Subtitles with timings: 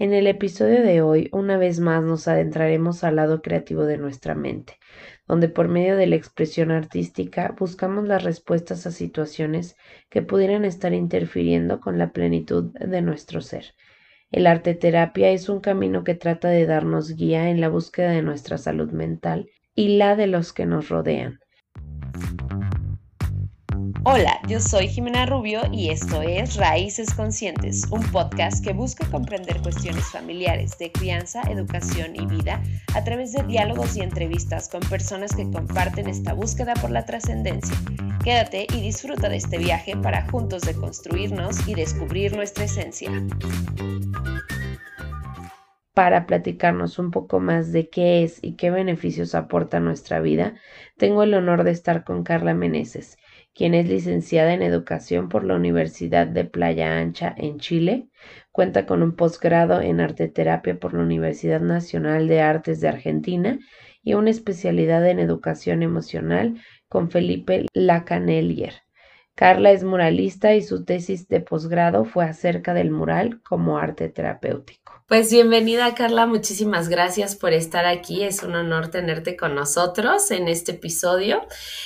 [0.00, 4.36] En el episodio de hoy, una vez más nos adentraremos al lado creativo de nuestra
[4.36, 4.78] mente,
[5.26, 9.76] donde por medio de la expresión artística buscamos las respuestas a situaciones
[10.08, 13.74] que pudieran estar interfiriendo con la plenitud de nuestro ser.
[14.30, 18.22] El arte terapia es un camino que trata de darnos guía en la búsqueda de
[18.22, 21.40] nuestra salud mental y la de los que nos rodean.
[24.10, 29.60] Hola, yo soy Jimena Rubio y esto es Raíces Conscientes, un podcast que busca comprender
[29.60, 32.62] cuestiones familiares de crianza, educación y vida
[32.94, 37.76] a través de diálogos y entrevistas con personas que comparten esta búsqueda por la trascendencia.
[38.24, 43.10] Quédate y disfruta de este viaje para juntos deconstruirnos y descubrir nuestra esencia.
[45.92, 50.54] Para platicarnos un poco más de qué es y qué beneficios aporta nuestra vida,
[50.96, 53.18] tengo el honor de estar con Carla Meneses
[53.58, 58.08] quien es licenciada en Educación por la Universidad de Playa Ancha en Chile,
[58.52, 63.58] cuenta con un posgrado en Arte Terapia por la Universidad Nacional de Artes de Argentina
[64.00, 68.74] y una especialidad en Educación Emocional con Felipe Lacanelier.
[69.34, 74.97] Carla es muralista y su tesis de posgrado fue acerca del mural como arte terapéutico.
[75.08, 78.24] Pues bienvenida Carla, muchísimas gracias por estar aquí.
[78.24, 81.40] Es un honor tenerte con nosotros en este episodio.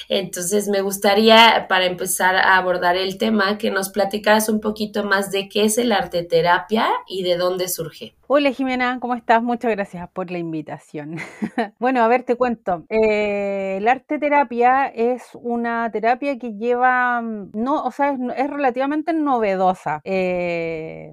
[0.08, 5.30] Entonces me gustaría, para empezar a abordar el tema, que nos platicaras un poquito más
[5.30, 8.16] de qué es el arte terapia y de dónde surge.
[8.26, 9.40] Hola Jimena, ¿cómo estás?
[9.40, 11.18] Muchas gracias por la invitación.
[11.78, 12.86] bueno, a ver, te cuento.
[12.88, 19.12] Eh, el arte terapia es una terapia que lleva, no, o sea, es, es relativamente
[19.12, 20.00] novedosa.
[20.02, 21.12] Eh,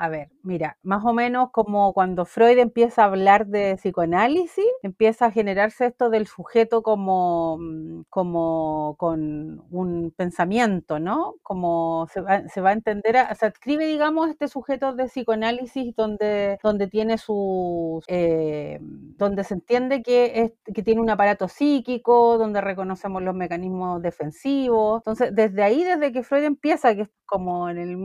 [0.00, 5.26] a ver, mira, más o menos como cuando Freud empieza a hablar de psicoanálisis, empieza
[5.26, 11.34] a generarse esto del sujeto como, mm, como con un pensamiento, ¿no?
[11.42, 17.18] Como se va, a entender, se adscribe, digamos, este sujeto de psicoanálisis donde, donde tiene
[17.18, 23.34] sus, eh, donde se entiende que, es, que tiene un aparato psíquico, donde reconocemos los
[23.34, 25.02] mecanismos defensivos.
[25.02, 27.96] Entonces, desde ahí, desde que Freud empieza, que es como en el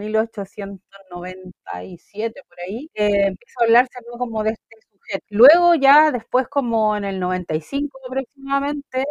[1.86, 5.26] 1897 por ahí, eh, empieza a hablarse como de este sujeto.
[5.30, 9.06] Luego ya después como en el 95 aproximadamente,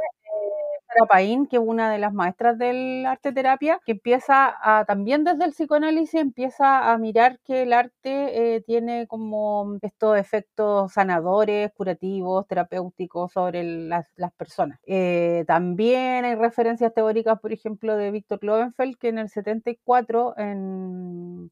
[0.95, 5.25] Sara Paín, que es una de las maestras del arte terapia, que empieza a, también
[5.25, 11.73] desde el psicoanálisis, empieza a mirar que el arte eh, tiene como estos efectos sanadores,
[11.75, 14.07] curativos, terapéuticos sobre las,
[14.37, 14.79] personas.
[14.87, 21.51] Eh, también hay referencias teóricas, por ejemplo, de Víctor Lovenfeld, que en el 74 en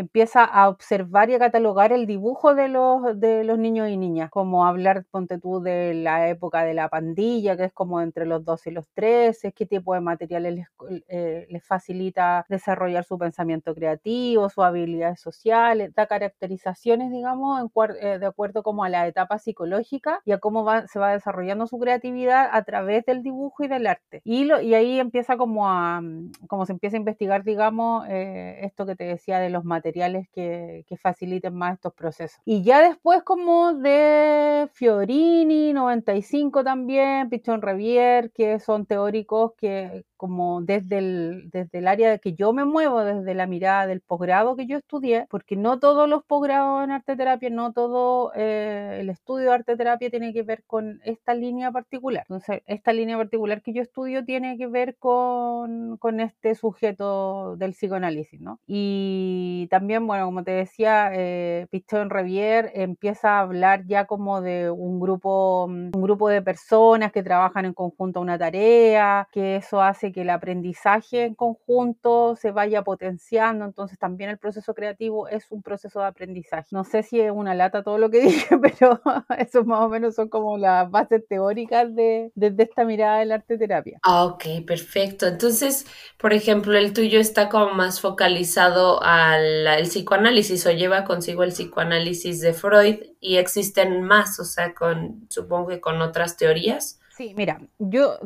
[0.00, 4.30] empieza a observar y a catalogar el dibujo de los, de los niños y niñas,
[4.30, 8.44] como hablar, ponte tú, de la época de la pandilla, que es como entre los
[8.44, 10.66] 12 y los 13, qué tipo de materiales les,
[11.08, 18.18] eh, les facilita desarrollar su pensamiento creativo, sus habilidades sociales, da caracterizaciones, digamos, en, eh,
[18.18, 21.78] de acuerdo como a la etapa psicológica y a cómo va, se va desarrollando su
[21.78, 24.22] creatividad a través del dibujo y del arte.
[24.24, 26.00] Y, lo, y ahí empieza como a,
[26.48, 30.28] como se empieza a investigar, digamos, eh, esto que te decía de los materiales materiales
[30.32, 32.40] que, faciliten más estos procesos.
[32.44, 40.60] Y ya después como de Fiorini, 95 también, Pichon Revier, que son teóricos que como
[40.60, 44.66] desde el, desde el área que yo me muevo, desde la mirada del posgrado que
[44.66, 49.46] yo estudié, porque no todos los posgrados en arte terapia, no todo eh, el estudio
[49.46, 52.24] de arte terapia tiene que ver con esta línea particular.
[52.28, 57.70] Entonces, esta línea particular que yo estudio tiene que ver con, con este sujeto del
[57.70, 58.60] psicoanálisis, ¿no?
[58.66, 61.66] Y también, bueno, como te decía, eh,
[62.10, 67.64] Revier empieza a hablar ya como de un grupo, un grupo de personas que trabajan
[67.64, 72.82] en conjunto a una tarea, que eso hace que el aprendizaje en conjunto se vaya
[72.82, 76.68] potenciando, entonces también el proceso creativo es un proceso de aprendizaje.
[76.70, 79.00] No sé si es una lata todo lo que dije, pero
[79.38, 83.98] eso más o menos son como las bases teóricas de, esta mirada del arte terapia.
[84.02, 85.26] Ah, ok, perfecto.
[85.26, 85.86] Entonces,
[86.18, 91.50] por ejemplo, el tuyo está como más focalizado al, al psicoanálisis o lleva consigo el
[91.50, 97.00] psicoanálisis de Freud y existen más, o sea, con, supongo que con otras teorías.
[97.20, 98.16] Sí, mira, yo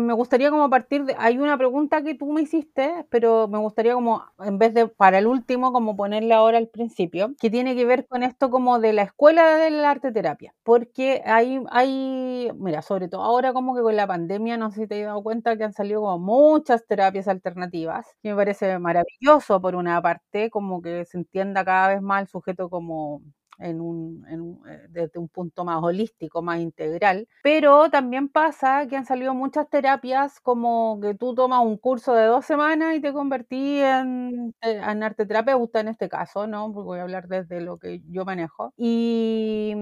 [0.00, 3.94] me gustaría como partir de, hay una pregunta que tú me hiciste, pero me gustaría
[3.94, 7.84] como, en vez de para el último, como ponerla ahora al principio, que tiene que
[7.84, 13.06] ver con esto como de la escuela del arte terapia, porque hay, hay, mira, sobre
[13.06, 15.62] todo ahora como que con la pandemia, no sé si te has dado cuenta que
[15.62, 21.04] han salido como muchas terapias alternativas, que me parece maravilloso por una parte, como que
[21.04, 23.22] se entienda cada vez más el sujeto como
[23.58, 27.28] en un, eh, desde un punto más holístico, más integral.
[27.42, 32.26] Pero también pasa que han salido muchas terapias como que tú tomas un curso de
[32.26, 36.72] dos semanas y te convertí en, eh, en arte terapeuta en este caso, ¿no?
[36.72, 38.72] Porque voy a hablar desde lo que yo manejo.
[38.76, 39.74] Y,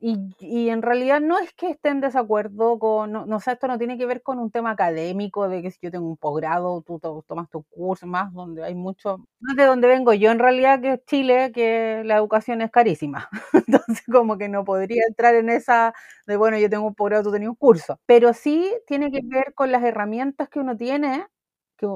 [0.00, 3.78] y, en realidad no es que esté en desacuerdo con, no, no sé, esto no
[3.78, 6.98] tiene que ver con un tema académico de que si yo tengo un posgrado, tú
[7.26, 10.94] tomas tu curso, más donde hay mucho, más de donde vengo yo en realidad, que
[10.94, 13.19] es Chile, que la educación es carísima.
[13.66, 15.94] Entonces, como que no podría entrar en esa
[16.26, 18.00] de, bueno, yo tengo un posgrado, tú tenías un curso.
[18.06, 21.26] Pero sí tiene que ver con las herramientas que uno tiene
[21.76, 21.86] que,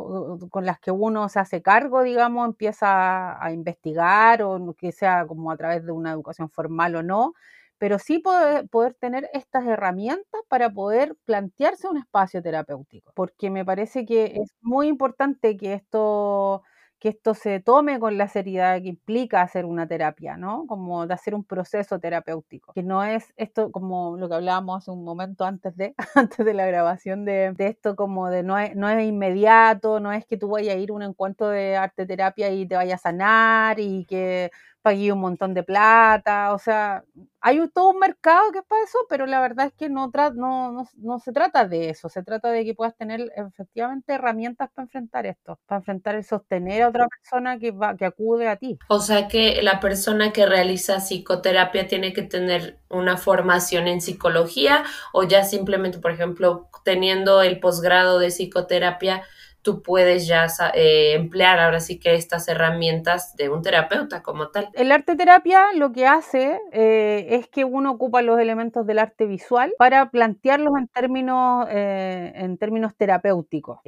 [0.50, 5.50] con las que uno se hace cargo, digamos, empieza a investigar o que sea como
[5.52, 7.34] a través de una educación formal o no,
[7.78, 13.64] pero sí poder, poder, tener estas herramientas para poder plantearse un espacio terapéutico, porque me
[13.64, 16.62] parece que es muy importante que esto
[17.04, 20.66] que esto se tome con la seriedad que implica hacer una terapia, ¿no?
[20.66, 24.90] Como de hacer un proceso terapéutico, que no es esto como lo que hablábamos hace
[24.90, 28.74] un momento antes de, antes de la grabación de, de esto como de no es,
[28.74, 32.06] no es inmediato, no es que tú vayas a ir a un encuentro de arte
[32.06, 34.50] terapia y te vayas a sanar y que
[34.84, 37.04] pagué un montón de plata, o sea,
[37.40, 40.86] hay todo un mercado que es para eso, pero la verdad es que no, no,
[40.98, 45.25] no, se trata de eso, se trata de que puedas tener efectivamente herramientas para enfrentar
[45.25, 48.78] esto, para enfrentar el sostener a otra persona que, va, que acude a ti.
[48.88, 54.84] O sea que la persona que realiza psicoterapia tiene que tener una formación en psicología
[55.14, 59.22] o ya simplemente, por ejemplo, teniendo el posgrado de psicoterapia,
[59.64, 64.69] tú puedes ya eh, emplear ahora sí que estas herramientas de un terapeuta como tal.
[64.75, 69.25] El arte terapia lo que hace eh, es que uno ocupa los elementos del arte
[69.25, 73.78] visual para plantearlos en términos, eh, en términos terapéuticos.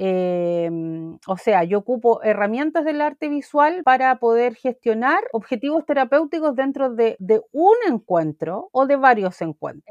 [1.26, 7.16] o sea, yo ocupo herramientas del arte visual para poder gestionar objetivos terapéuticos dentro de,
[7.18, 9.84] de un encuentro o de varios encuentros.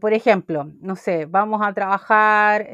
[0.00, 2.66] por ejemplo, no sé, vamos a trabajar,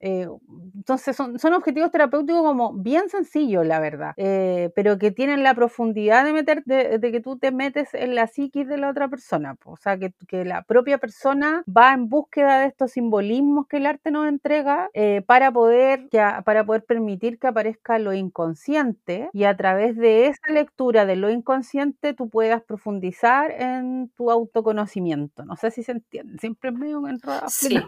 [0.00, 6.24] entonces son, objetivos terapéuticos como bien sencillos, la verdad, eh, pero que tienen la profundidad
[6.24, 9.56] de, meter, de, que tú te metes en la psiquis de la otra persona.
[9.64, 13.86] O sea, que, que, la propia persona va en búsqueda de estos simbolismos que el
[13.86, 16.08] arte nos entrega eh, para, poder,
[16.44, 21.30] para poder permitir que aparezca lo inconsciente y a través de esa lectura de lo
[21.30, 25.44] inconsciente tú puedas profundizar en tu autoconocimiento.
[25.44, 27.48] No sé si se entiende, siempre es medio enredado.
[27.48, 27.80] Sí.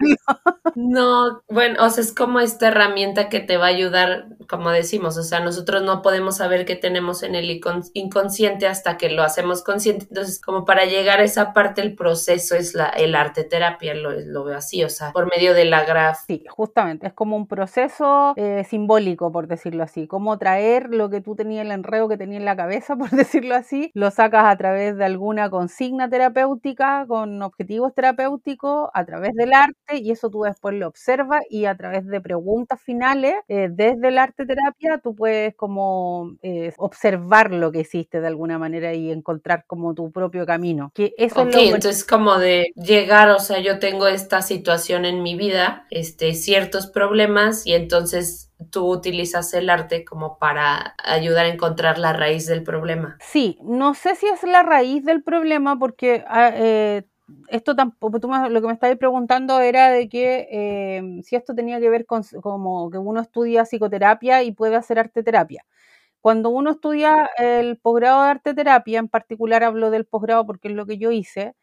[0.74, 5.16] no, bueno, o sea, es como esta herramienta que te va a ayudar, como decimos,
[5.16, 7.50] o sea, nosotros no podemos saber qué tenemos en el
[7.94, 10.06] inconsciente hasta que lo hacemos consciente.
[10.08, 14.12] Entonces, como para llegar a esa parte, el proceso es la, el arte terapia, lo,
[14.12, 16.18] lo veo así, o sea, por medio de la graf.
[16.26, 21.20] Sí, justamente, es como un proceso eh, simbólico, por decirlo así, como traer lo que
[21.20, 24.56] tú tenías, el enredo que tenías en la cabeza, por decirlo así, lo sacas a
[24.56, 30.42] través de alguna consigna terapéutica, con objetivos terapéuticos, a través del arte, y eso tú
[30.42, 33.09] después lo observas y a través de preguntas finales
[33.48, 38.58] eh, desde el arte terapia, tú puedes como eh, observar lo que hiciste de alguna
[38.58, 40.92] manera y encontrar como tu propio camino.
[40.94, 45.22] Que eso es lo entonces como de llegar, o sea, yo tengo esta situación en
[45.22, 51.48] mi vida, este, ciertos problemas y entonces tú utilizas el arte como para ayudar a
[51.48, 53.16] encontrar la raíz del problema.
[53.20, 57.04] Sí, no sé si es la raíz del problema porque ah, eh,
[57.48, 61.80] esto tampoco, tú lo que me estabas preguntando era de que eh, si esto tenía
[61.80, 65.64] que ver con como que uno estudia psicoterapia y puede hacer arte terapia.
[66.20, 70.74] Cuando uno estudia el posgrado de arte terapia, en particular hablo del posgrado porque es
[70.74, 71.54] lo que yo hice,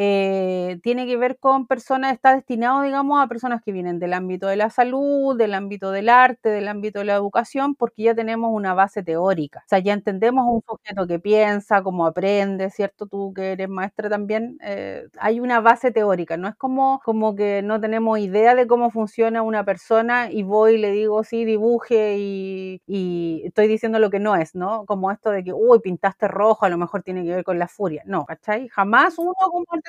[0.00, 4.46] eh, tiene que ver con personas, está destinado, digamos, a personas que vienen del ámbito
[4.46, 8.50] de la salud, del ámbito del arte, del ámbito de la educación, porque ya tenemos
[8.52, 9.60] una base teórica.
[9.66, 13.06] O sea, ya entendemos un sujeto que piensa, cómo aprende, ¿cierto?
[13.06, 17.62] Tú que eres maestra también, eh, hay una base teórica, no es como, como que
[17.62, 22.16] no tenemos idea de cómo funciona una persona y voy y le digo, sí, dibuje
[22.18, 24.84] y, y estoy diciendo lo que no es, ¿no?
[24.86, 27.68] Como esto de que, uy, pintaste rojo, a lo mejor tiene que ver con la
[27.68, 28.02] furia.
[28.06, 28.68] No, ¿cachai?
[28.68, 29.32] Jamás uno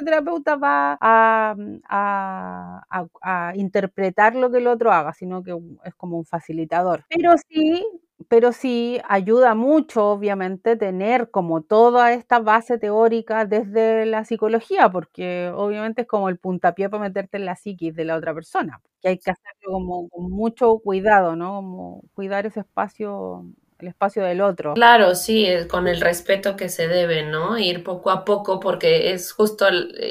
[0.03, 1.55] terapeuta va a,
[3.55, 7.05] interpretar lo que el otro haga, sino que es como un facilitador.
[7.09, 7.85] Pero sí,
[8.27, 15.51] pero sí ayuda mucho, obviamente, tener como toda esta base teórica desde la psicología, porque
[15.55, 19.09] obviamente es como el puntapié para meterte en la psiquis de la otra persona, que
[19.09, 21.55] hay que hacerlo como con mucho cuidado, ¿no?
[21.55, 23.45] Como cuidar ese espacio
[23.79, 24.73] el espacio del otro.
[24.73, 27.57] Claro, sí, con el respeto que se debe, ¿no?
[27.57, 29.67] Ir poco a poco, porque es justo,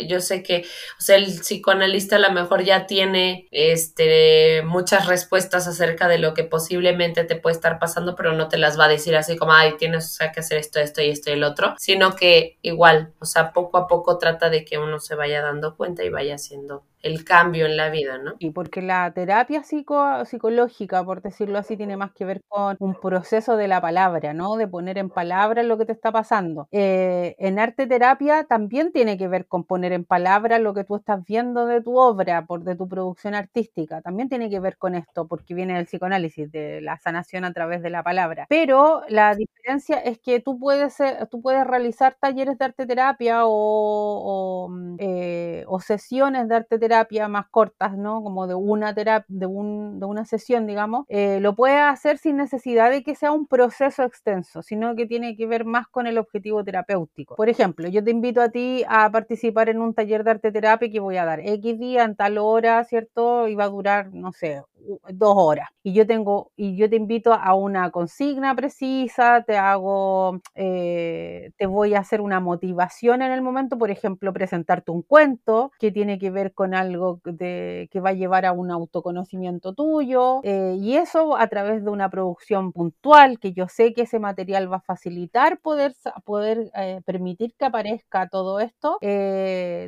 [0.07, 0.65] yo sé que,
[0.99, 6.35] o sea, el psicoanalista a lo mejor ya tiene este, muchas respuestas acerca de lo
[6.35, 9.53] que posiblemente te puede estar pasando, pero no te las va a decir así como,
[9.53, 13.27] ay, tienes que hacer esto, esto y esto y el otro, sino que igual, o
[13.27, 16.85] sea, poco a poco trata de que uno se vaya dando cuenta y vaya haciendo
[17.02, 18.35] el cambio en la vida, ¿no?
[18.38, 22.95] Y porque la terapia psico psicológica, por decirlo así, tiene más que ver con un
[22.95, 24.57] proceso de la palabra, ¿no?
[24.57, 26.69] De poner en palabras lo que te está pasando.
[26.73, 30.97] Eh, en arte terapia también tiene que ver con poner en palabras lo que tú
[30.97, 34.02] estás viendo de tu obra, por, de tu producción artística.
[34.02, 37.81] También tiene que ver con esto, porque viene del psicoanálisis, de la sanación a través
[37.83, 38.47] de la palabra.
[38.49, 40.97] Pero la diferencia es que tú puedes,
[41.31, 46.78] tú puedes realizar talleres de arte terapia o, o, mm, eh, o sesiones de arte
[46.78, 48.23] terapia terapia más cortas, ¿no?
[48.23, 52.37] Como de una terapia, de, un, de una sesión, digamos, eh, lo puedes hacer sin
[52.37, 56.18] necesidad de que sea un proceso extenso, sino que tiene que ver más con el
[56.18, 57.37] objetivo terapéutico.
[57.37, 60.90] Por ejemplo, yo te invito a ti a participar en un taller de arte terapia
[60.90, 63.49] que voy a dar X día en tal hora, ¿cierto?
[63.49, 64.62] Y va a durar, no sé,
[65.09, 65.68] dos horas.
[65.83, 71.66] Y yo tengo, y yo te invito a una consigna precisa, te hago, eh, te
[71.66, 76.18] voy a hacer una motivación en el momento, por ejemplo, presentarte un cuento que tiene
[76.18, 81.37] que ver con algo que va a llevar a un autoconocimiento tuyo, eh, y eso
[81.37, 85.61] a través de una producción puntual, que yo sé que ese material va a facilitar
[85.61, 85.94] poder,
[86.25, 88.99] poder eh, permitir que aparezca todo esto,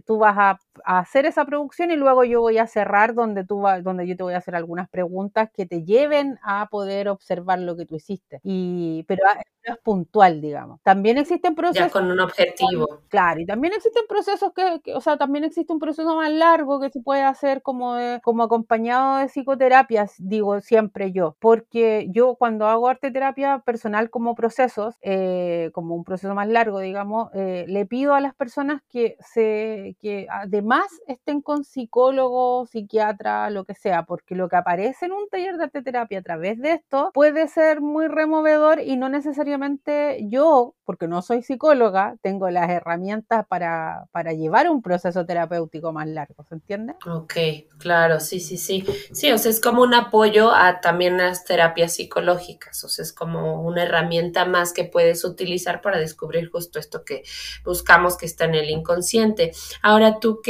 [0.07, 3.61] tú vas a, a, hacer esa producción y luego yo voy a cerrar donde, tú
[3.61, 7.59] va, donde yo te voy a hacer algunas preguntas que te lleven a poder observar
[7.59, 8.41] lo que tú hiciste.
[8.43, 9.23] Y, pero
[9.63, 10.81] es puntual, digamos.
[10.83, 11.89] También existen procesos...
[11.89, 13.03] Ya con un objetivo.
[13.09, 16.91] Claro, y también existen procesos que, o sea, también existe un proceso más largo que
[16.91, 22.89] se puede hacer como, como acompañado de psicoterapias, digo siempre yo, porque yo cuando hago
[22.89, 28.15] arte terapia personal como procesos, eh, como un proceso más largo, digamos, eh, le pido
[28.15, 30.70] a las personas que, se, que además
[31.07, 35.65] estén con psicólogo, psiquiatra, lo que sea, porque lo que aparece en un taller de
[35.65, 41.09] arte terapia a través de esto puede ser muy removedor y no necesariamente yo, porque
[41.09, 46.55] no soy psicóloga, tengo las herramientas para, para llevar un proceso terapéutico más largo, ¿se
[46.55, 46.95] entiende?
[47.07, 47.35] Ok,
[47.79, 48.85] claro, sí, sí, sí.
[49.13, 53.13] Sí, o sea, es como un apoyo a también las terapias psicológicas, o sea, es
[53.13, 57.23] como una herramienta más que puedes utilizar para descubrir justo esto que
[57.65, 59.53] buscamos que está en el inconsciente.
[59.83, 60.41] Ahora, ¿tú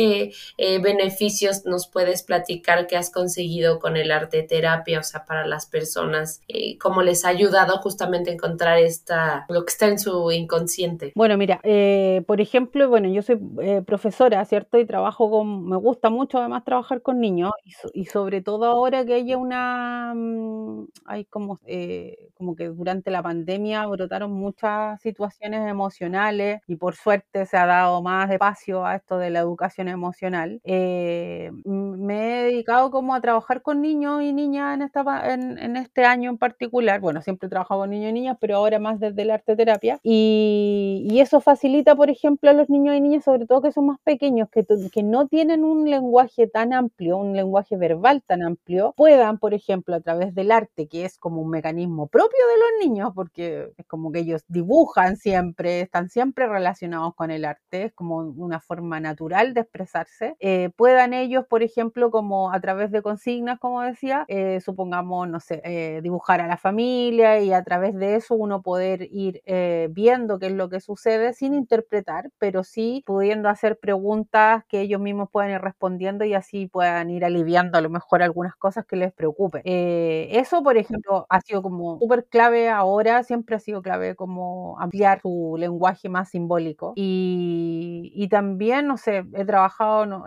[0.58, 5.46] eh, beneficios nos puedes platicar que has conseguido con el arte terapia, o sea, para
[5.46, 9.98] las personas, eh, cómo les ha ayudado justamente a encontrar está, lo que está en
[9.98, 11.12] su inconsciente?
[11.14, 14.78] Bueno, mira, eh, por ejemplo, bueno, yo soy eh, profesora, ¿cierto?
[14.78, 17.52] Y trabajo con, me gusta mucho además trabajar con niños
[17.92, 23.22] y, sobre todo ahora que haya una, mm, hay como, eh, como que durante la
[23.22, 29.18] pandemia brotaron muchas situaciones emocionales y por suerte se ha dado más espacio a esto
[29.18, 30.60] de la educación emocional.
[30.64, 36.04] me he dedicado como a trabajar con niños y niñas en, esta, en, en este
[36.04, 37.00] año en particular.
[37.00, 39.98] Bueno, siempre he trabajado con niños y niñas, pero ahora más desde la arte terapia.
[40.02, 43.86] Y, y, eso facilita, por ejemplo, a los niños y niñas, sobre todo que son
[43.86, 48.94] más pequeños, que, que no tienen un lenguaje tan amplio, un lenguaje verbal tan amplio,
[48.96, 52.88] puedan, por ejemplo, a través del arte, que es como un mecanismo propio de los
[52.88, 57.92] niños, porque es como que ellos dibujan siempre, están siempre relacionados con el arte, es
[57.92, 63.02] como una forma natural de expresarse, eh, puedan ellos, por ejemplo, como a través de
[63.02, 67.94] consignas, como decía, eh, supongamos, no sé, eh, dibujar a la familia y a través
[67.94, 72.64] de eso uno poder ir eh, viendo qué es lo que sucede sin interpretar, pero
[72.64, 77.78] sí pudiendo hacer preguntas que ellos mismos puedan ir respondiendo y así puedan ir aliviando
[77.78, 79.62] a lo mejor algunas cosas que les preocupen.
[79.64, 84.78] Eh, eso, por ejemplo, ha sido como súper clave ahora, siempre ha sido clave como
[84.80, 86.92] ampliar su lenguaje más simbólico.
[86.96, 89.69] Y, y también, no sé, he trabajado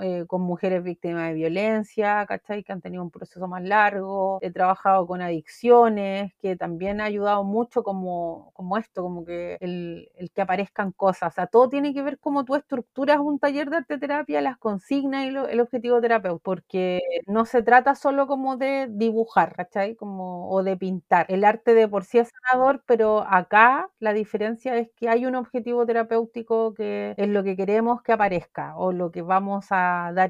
[0.02, 2.64] eh, con mujeres víctimas de violencia, ¿cachai?
[2.64, 4.40] Que han tenido un proceso más largo.
[4.42, 10.10] He trabajado con adicciones, que también ha ayudado mucho como como, esto, como que el,
[10.34, 11.34] que aparezcan cosas.
[11.34, 14.58] O sea, todo tiene que ver cómo tú estructuras un taller de arte terapia, las
[14.58, 19.96] consignas y el objetivo terapeuta, porque no se trata solo como de dibujar, ¿cachai?
[19.96, 21.26] Como, o de pintar.
[21.30, 25.36] El arte de por sí es sanador, pero acá la diferencia es que hay un
[25.36, 30.30] objetivo terapéutico que es lo que queremos que aparezca o lo que vamos a dar,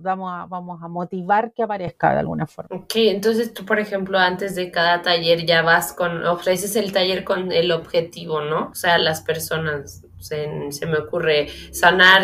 [0.00, 2.76] vamos, a, vamos a motivar que aparezca de alguna forma.
[2.76, 7.24] Ok, entonces tú, por ejemplo, antes de cada taller ya vas con, ofreces el taller
[7.24, 8.68] con el objetivo, ¿no?
[8.70, 12.22] O sea, las personas se, se, me ocurre sanar,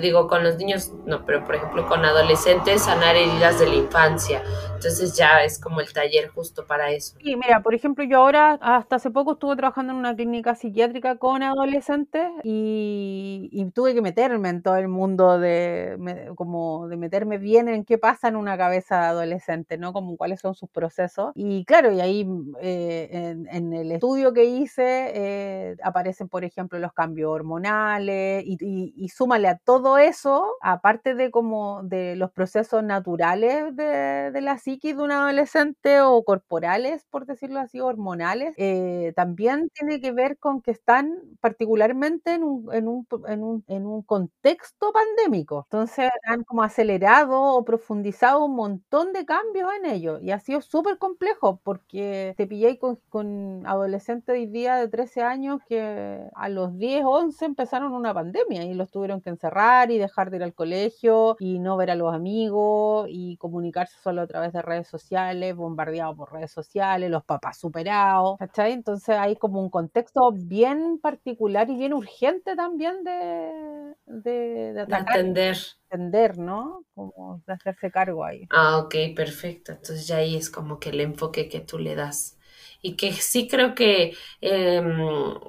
[0.00, 4.42] digo, con los niños, no, pero por ejemplo con adolescentes, sanar heridas de la infancia.
[4.74, 7.16] Entonces ya es como el taller justo para eso.
[7.20, 11.16] Y mira, por ejemplo, yo ahora hasta hace poco estuve trabajando en una clínica psiquiátrica
[11.16, 15.96] con adolescentes y, y tuve que meterme en todo el mundo de
[16.36, 19.92] como de meterme bien en qué pasa en una cabeza de adolescente, ¿no?
[19.92, 21.32] Como cuáles son sus procesos.
[21.34, 22.28] Y claro, y ahí
[22.60, 28.56] eh, en, en, el estudio que hice eh, aparecen, por ejemplo, los cambios hormonales y,
[28.96, 34.58] y, súmale a todo eso, aparte de como de los procesos naturales de, de la
[34.58, 40.38] psiquis de un adolescente o corporales, por decirlo así, hormonales, eh, también tiene que ver
[40.38, 45.66] con que están particularmente en un, en un, en un, en un contexto pandémico.
[45.70, 50.60] Entonces han como acelerado o profundizado un montón de cambios en ello y ha sido
[50.60, 56.48] súper complejo porque te pillé con, con adolescentes hoy día de 13 años que a
[56.48, 60.42] los 10, 11 empezaron una pandemia y los tuvieron que encerrar y dejar de ir
[60.42, 64.88] al colegio y no ver a los amigos y comunicarse solo a través de redes
[64.88, 68.72] sociales, bombardeados por redes sociales, los papás superados, ¿cachai?
[68.72, 75.56] Entonces hay como un contexto bien particular y bien urgente también de, de, de, atender.
[75.90, 76.84] Entender, ¿no?
[76.94, 78.46] Como de hacerse cargo ahí.
[78.50, 79.72] Ah, ok, perfecto.
[79.72, 82.35] Entonces ya ahí es como que el enfoque que tú le das
[82.82, 84.98] y que sí creo que em,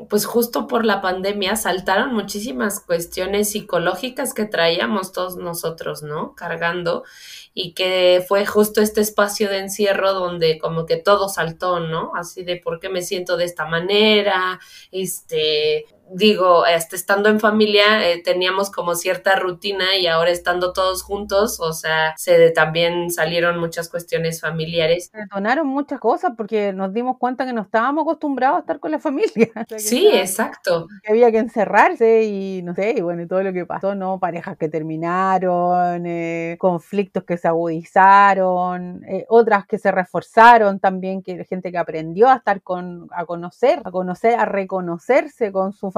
[0.10, 6.36] pues justo por la pandemia saltaron muchísimas cuestiones psicológicas que traíamos todos nosotros, ¿no?
[6.36, 7.04] Cargando
[7.54, 12.12] y que fue justo este espacio de encierro donde como que todo saltó, ¿no?
[12.16, 14.60] Así de por qué me siento de esta manera,
[14.92, 21.04] este, digo, este, estando en familia eh, teníamos como cierta rutina y ahora estando todos
[21.04, 25.10] juntos, o sea, se también salieron muchas cuestiones familiares.
[25.12, 28.92] Se detonaron muchas cosas porque nos dimos cuenta que no estábamos acostumbrados a estar con
[28.92, 29.50] la familia.
[29.78, 30.88] sí, exacto.
[31.04, 34.20] Que había que encerrarse y no sé, y bueno, y todo lo que pasó, ¿no?
[34.20, 41.46] Parejas que terminaron, eh, conflictos que se agudizaron, eh, otras que se reforzaron también, que
[41.46, 45.97] gente que aprendió a estar con, a conocer, a conocer, a reconocerse con su familia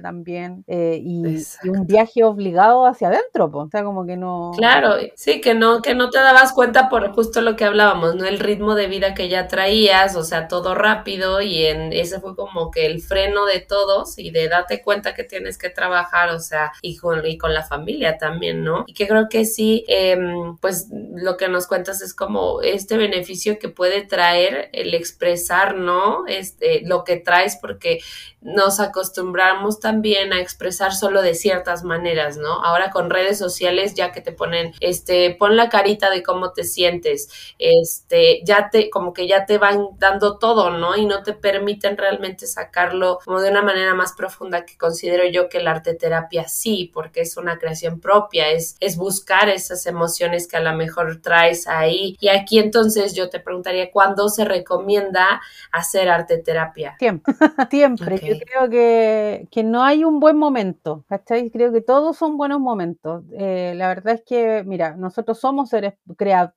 [0.00, 1.24] también eh, y,
[1.68, 4.52] un viaje obligado hacia adentro, o sea, como que no...
[4.56, 8.24] Claro, sí, que no, que no te dabas cuenta por justo lo que hablábamos, ¿no?
[8.24, 12.36] El ritmo de vida que ya traías, o sea, todo rápido y en ese fue
[12.36, 16.38] como que el freno de todos y de date cuenta que tienes que trabajar, o
[16.38, 18.84] sea, y con, y con la familia también, ¿no?
[18.86, 23.58] Y que creo que sí, em, pues lo que nos cuentas es como este beneficio
[23.58, 26.26] que puede traer el expresar, ¿no?
[26.28, 28.00] Este, lo que traes porque
[28.40, 29.39] nos acostumbramos
[29.80, 32.64] también a expresar solo de ciertas maneras, ¿no?
[32.64, 36.64] Ahora con redes sociales ya que te ponen, este, pon la carita de cómo te
[36.64, 40.96] sientes, este, ya te, como que ya te van dando todo, ¿no?
[40.96, 45.48] Y no te permiten realmente sacarlo como de una manera más profunda que considero yo
[45.48, 50.46] que la arte terapia sí, porque es una creación propia, es, es buscar esas emociones
[50.48, 52.16] que a lo mejor traes ahí.
[52.20, 55.40] Y aquí entonces yo te preguntaría, ¿cuándo se recomienda
[55.72, 56.96] hacer arte terapia?
[56.98, 57.34] Siempre,
[57.70, 61.50] siempre yo creo que, que, no hay un buen momento, ¿cachai?
[61.50, 63.24] Creo que todos son buenos momentos.
[63.32, 65.94] Eh, la verdad es que, mira, nosotros somos seres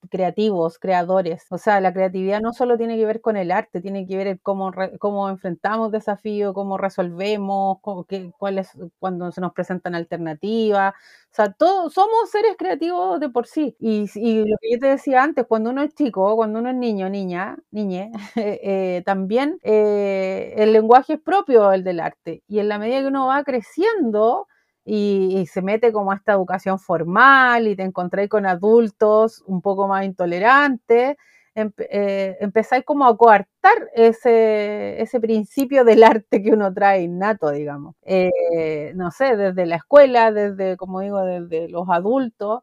[0.09, 1.45] creativos, creadores.
[1.49, 4.39] O sea, la creatividad no solo tiene que ver con el arte, tiene que ver
[4.41, 10.93] cómo, cómo enfrentamos desafíos, cómo resolvemos, cómo, qué, cuáles, cuando se nos presentan alternativas.
[11.33, 13.75] O sea, todos somos seres creativos de por sí.
[13.79, 16.75] Y, y, lo que yo te decía antes, cuando uno es chico, cuando uno es
[16.75, 22.43] niño, niña, niñe, eh, también eh, el lenguaje es propio el del arte.
[22.47, 24.47] Y en la medida que uno va creciendo,
[24.85, 29.87] y, se mete como a esta educación formal y te encontráis con adultos un poco
[29.87, 31.17] más intolerantes,
[31.55, 37.95] eh, empezáis como a coartar ese, ese principio del arte que uno trae innato, digamos.
[38.03, 42.61] Eh, no sé, desde la escuela, desde, como digo, desde los adultos,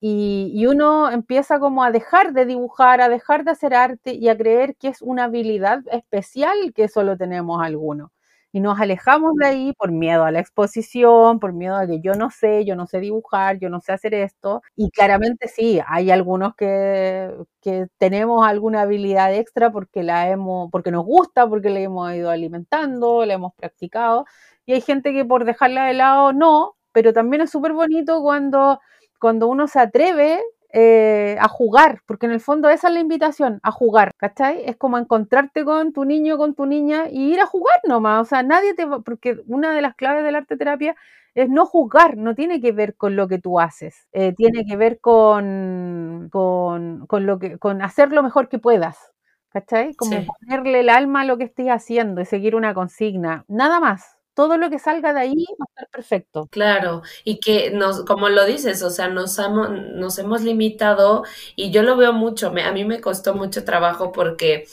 [0.00, 4.28] y, y, uno empieza como a dejar de dibujar, a dejar de hacer arte y
[4.28, 8.10] a creer que es una habilidad especial que solo tenemos algunos
[8.52, 12.12] y nos alejamos de ahí por miedo a la exposición, por miedo a que yo
[12.14, 14.62] no sé, yo no sé dibujar, yo no sé hacer esto.
[14.76, 20.90] Y claramente sí, hay algunos que, que tenemos alguna habilidad extra porque la hemos, porque
[20.90, 24.26] nos gusta, porque la hemos ido alimentando, la hemos practicado.
[24.66, 28.80] Y hay gente que por dejarla de lado no, pero también es súper bonito cuando,
[29.20, 30.40] cuando uno se atreve
[30.74, 34.62] eh, a jugar, porque en el fondo esa es la invitación, a jugar, ¿cachai?
[34.64, 38.24] Es como encontrarte con tu niño, con tu niña y ir a jugar nomás, o
[38.24, 40.96] sea, nadie te va, porque una de las claves del arte terapia
[41.34, 44.76] es no juzgar, no tiene que ver con lo que tú haces, eh, tiene que
[44.76, 49.12] ver con, con, con, lo que, con hacer lo mejor que puedas,
[49.50, 49.94] ¿cachai?
[49.94, 54.21] Como ponerle el alma a lo que estés haciendo y seguir una consigna, nada más.
[54.34, 56.48] Todo lo que salga de ahí va a estar perfecto.
[56.50, 61.24] Claro, y que nos, como lo dices, o sea, nos, hemos limitado
[61.56, 64.66] y yo lo veo mucho, a mí me costó mucho trabajo porque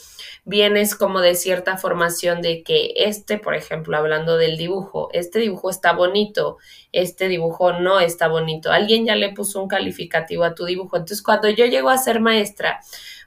[0.44, 5.70] vienes como de cierta formación de que este, por ejemplo, hablando del dibujo, este dibujo
[5.70, 6.56] está bonito,
[6.92, 11.22] este dibujo no está bonito, alguien ya le puso un calificativo a tu dibujo, entonces
[11.22, 12.80] cuando yo llego a ser maestra,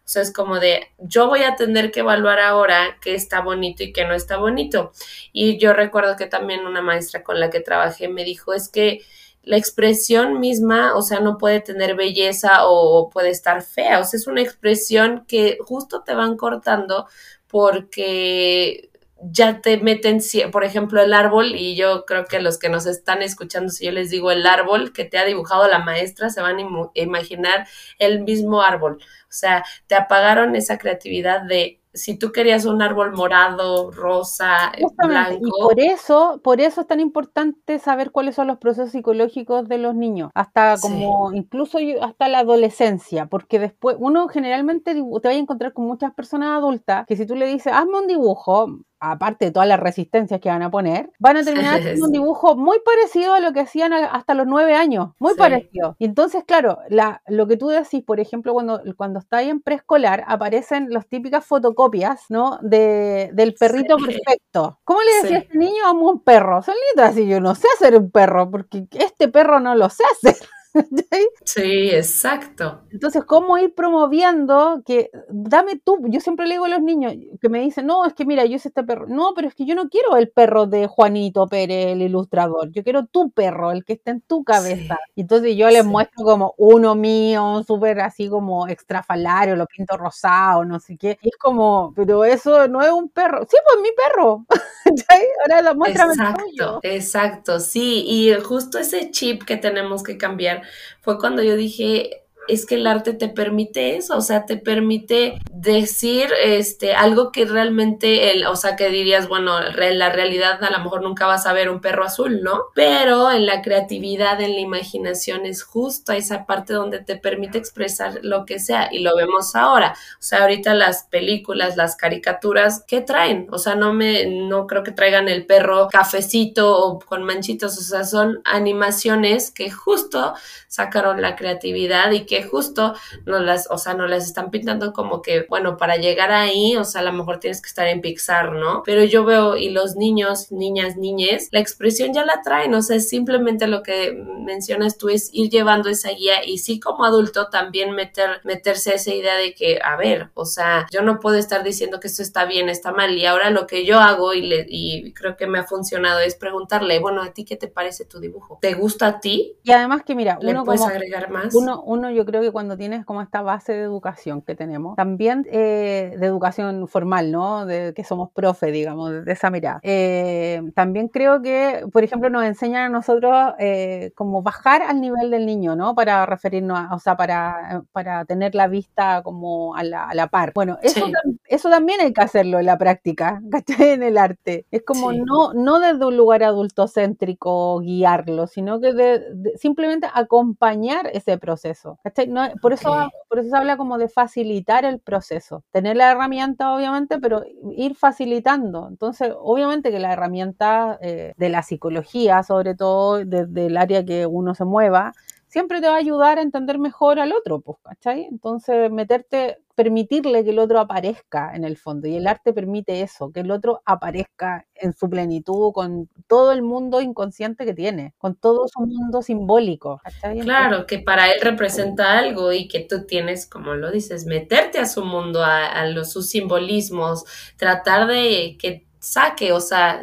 [0.05, 3.83] o sea, es como de, yo voy a tener que evaluar ahora qué está bonito
[3.83, 4.91] y qué no está bonito.
[5.31, 9.01] Y yo recuerdo que también una maestra con la que trabajé me dijo, es que
[9.43, 14.17] la expresión misma, o sea, no puede tener belleza o puede estar fea, o sea,
[14.17, 17.07] es una expresión que justo te van cortando
[17.47, 18.89] porque
[19.31, 20.19] ya te meten,
[20.51, 23.91] por ejemplo, el árbol, y yo creo que los que nos están escuchando, si yo
[23.91, 27.67] les digo el árbol que te ha dibujado la maestra, se van a imaginar
[27.99, 28.99] el mismo árbol.
[29.33, 35.45] O sea, te apagaron esa creatividad de si tú querías un árbol morado, rosa, blanco.
[35.45, 39.77] Y por eso, por eso es tan importante saber cuáles son los procesos psicológicos de
[39.77, 45.33] los niños, hasta como incluso hasta la adolescencia, porque después uno generalmente te va a
[45.33, 48.79] encontrar con muchas personas adultas que si tú le dices, hazme un dibujo,
[49.11, 52.55] aparte de todas las resistencias que van a poner, van a terminar haciendo un dibujo
[52.55, 55.95] muy parecido a lo que hacían hasta los nueve años, muy parecido.
[55.99, 59.61] Y entonces, claro, la, lo que tú decís, por ejemplo, cuando, cuando está ahí en
[59.61, 62.59] preescolar, aparecen las típicas fotocopias, ¿no?
[62.61, 64.79] De, del perrito perfecto.
[64.83, 65.85] ¿Cómo le decía a este niño?
[65.85, 66.61] Amo un perro.
[66.61, 70.35] Solito así, yo no sé hacer un perro, porque este perro no lo sé hacer.
[71.45, 72.81] sí, exacto.
[72.91, 75.99] Entonces, ¿cómo ir promoviendo que dame tú?
[76.07, 78.55] Yo siempre le digo a los niños que me dicen, no, es que mira, yo
[78.55, 79.05] hice este perro.
[79.07, 82.71] No, pero es que yo no quiero el perro de Juanito Pérez, el ilustrador.
[82.71, 84.97] Yo quiero tu perro, el que está en tu cabeza.
[85.15, 90.79] Entonces yo les muestro como uno mío, súper así como extrafalario, lo pinto rosado, no
[90.79, 91.19] sé qué.
[91.21, 93.41] Y es como, pero eso no es un perro.
[93.49, 94.45] Sí, pues mi perro.
[95.43, 98.03] Ahora lo muestra Exacto, exacto, sí.
[98.07, 100.62] Y justo ese chip que tenemos que cambiar
[101.01, 105.39] fue cuando yo dije, es que el arte te permite eso, o sea, te permite
[105.51, 110.71] decir este algo que realmente el, o sea, que dirías, bueno, en la realidad a
[110.71, 112.65] lo mejor nunca vas a ver un perro azul, ¿no?
[112.75, 118.19] Pero en la creatividad, en la imaginación es justo esa parte donde te permite expresar
[118.23, 119.95] lo que sea y lo vemos ahora.
[120.19, 123.47] O sea, ahorita las películas, las caricaturas, ¿qué traen?
[123.51, 127.81] O sea, no me no creo que traigan el perro cafecito o con manchitos, o
[127.81, 130.33] sea, son animaciones que justo
[130.67, 134.91] sacaron la creatividad y que que justo no las, o sea, no las están pintando
[134.91, 138.01] como que, bueno, para llegar ahí, o sea, a lo mejor tienes que estar en
[138.01, 138.81] Pixar, ¿no?
[138.83, 142.99] Pero yo veo, y los niños, niñas, niñes, la expresión ya la traen, o sea,
[142.99, 147.91] simplemente lo que mencionas tú es ir llevando esa guía y sí como adulto también
[147.91, 151.63] meter, meterse a esa idea de que, a ver, o sea, yo no puedo estar
[151.63, 154.65] diciendo que esto está bien, está mal, y ahora lo que yo hago y, le,
[154.67, 158.19] y creo que me ha funcionado es preguntarle, bueno, ¿a ti qué te parece tu
[158.19, 158.57] dibujo?
[158.59, 159.55] ¿Te gusta a ti?
[159.61, 161.53] Y además que mira, ¿Le puedes agregar más?
[161.53, 165.45] Uno, uno yo creo que cuando tienes como esta base de educación que tenemos, también
[165.51, 167.65] eh, de educación formal, ¿no?
[167.65, 169.79] De que somos profe, digamos, de esa mirada.
[169.83, 175.31] Eh, también creo que, por ejemplo, nos enseñan a nosotros eh, como bajar al nivel
[175.31, 175.95] del niño, ¿no?
[175.95, 180.27] Para referirnos, a, o sea, para, para tener la vista como a la, a la
[180.27, 180.51] par.
[180.53, 181.05] Bueno, eso,
[181.45, 183.91] eso también hay que hacerlo en la práctica, ¿cachai?
[183.91, 184.65] En el arte.
[184.71, 189.23] Es como no, no desde un lugar adultocéntrico guiarlo, sino que de,
[189.57, 194.99] simplemente acompañar ese proceso, no, por, eso, por eso se habla como de facilitar el
[194.99, 195.63] proceso.
[195.71, 197.43] Tener la herramienta, obviamente, pero
[197.75, 198.87] ir facilitando.
[198.87, 204.25] Entonces, obviamente que la herramienta eh, de la psicología, sobre todo desde el área que
[204.25, 205.13] uno se mueva,
[205.47, 208.25] siempre te va a ayudar a entender mejor al otro, pues, ¿cachai?
[208.25, 212.07] Entonces, meterte, permitirle que el otro aparezca en el fondo.
[212.07, 216.61] Y el arte permite eso, que el otro aparezca en su plenitud, con todo el
[216.61, 220.01] mundo inconsciente que tiene, con todo su mundo simbólico.
[220.41, 224.85] Claro, que para él representa algo y que tú tienes, como lo dices, meterte a
[224.85, 227.25] su mundo, a, los, sus simbolismos,
[227.57, 230.01] tratar de que saque, o sea,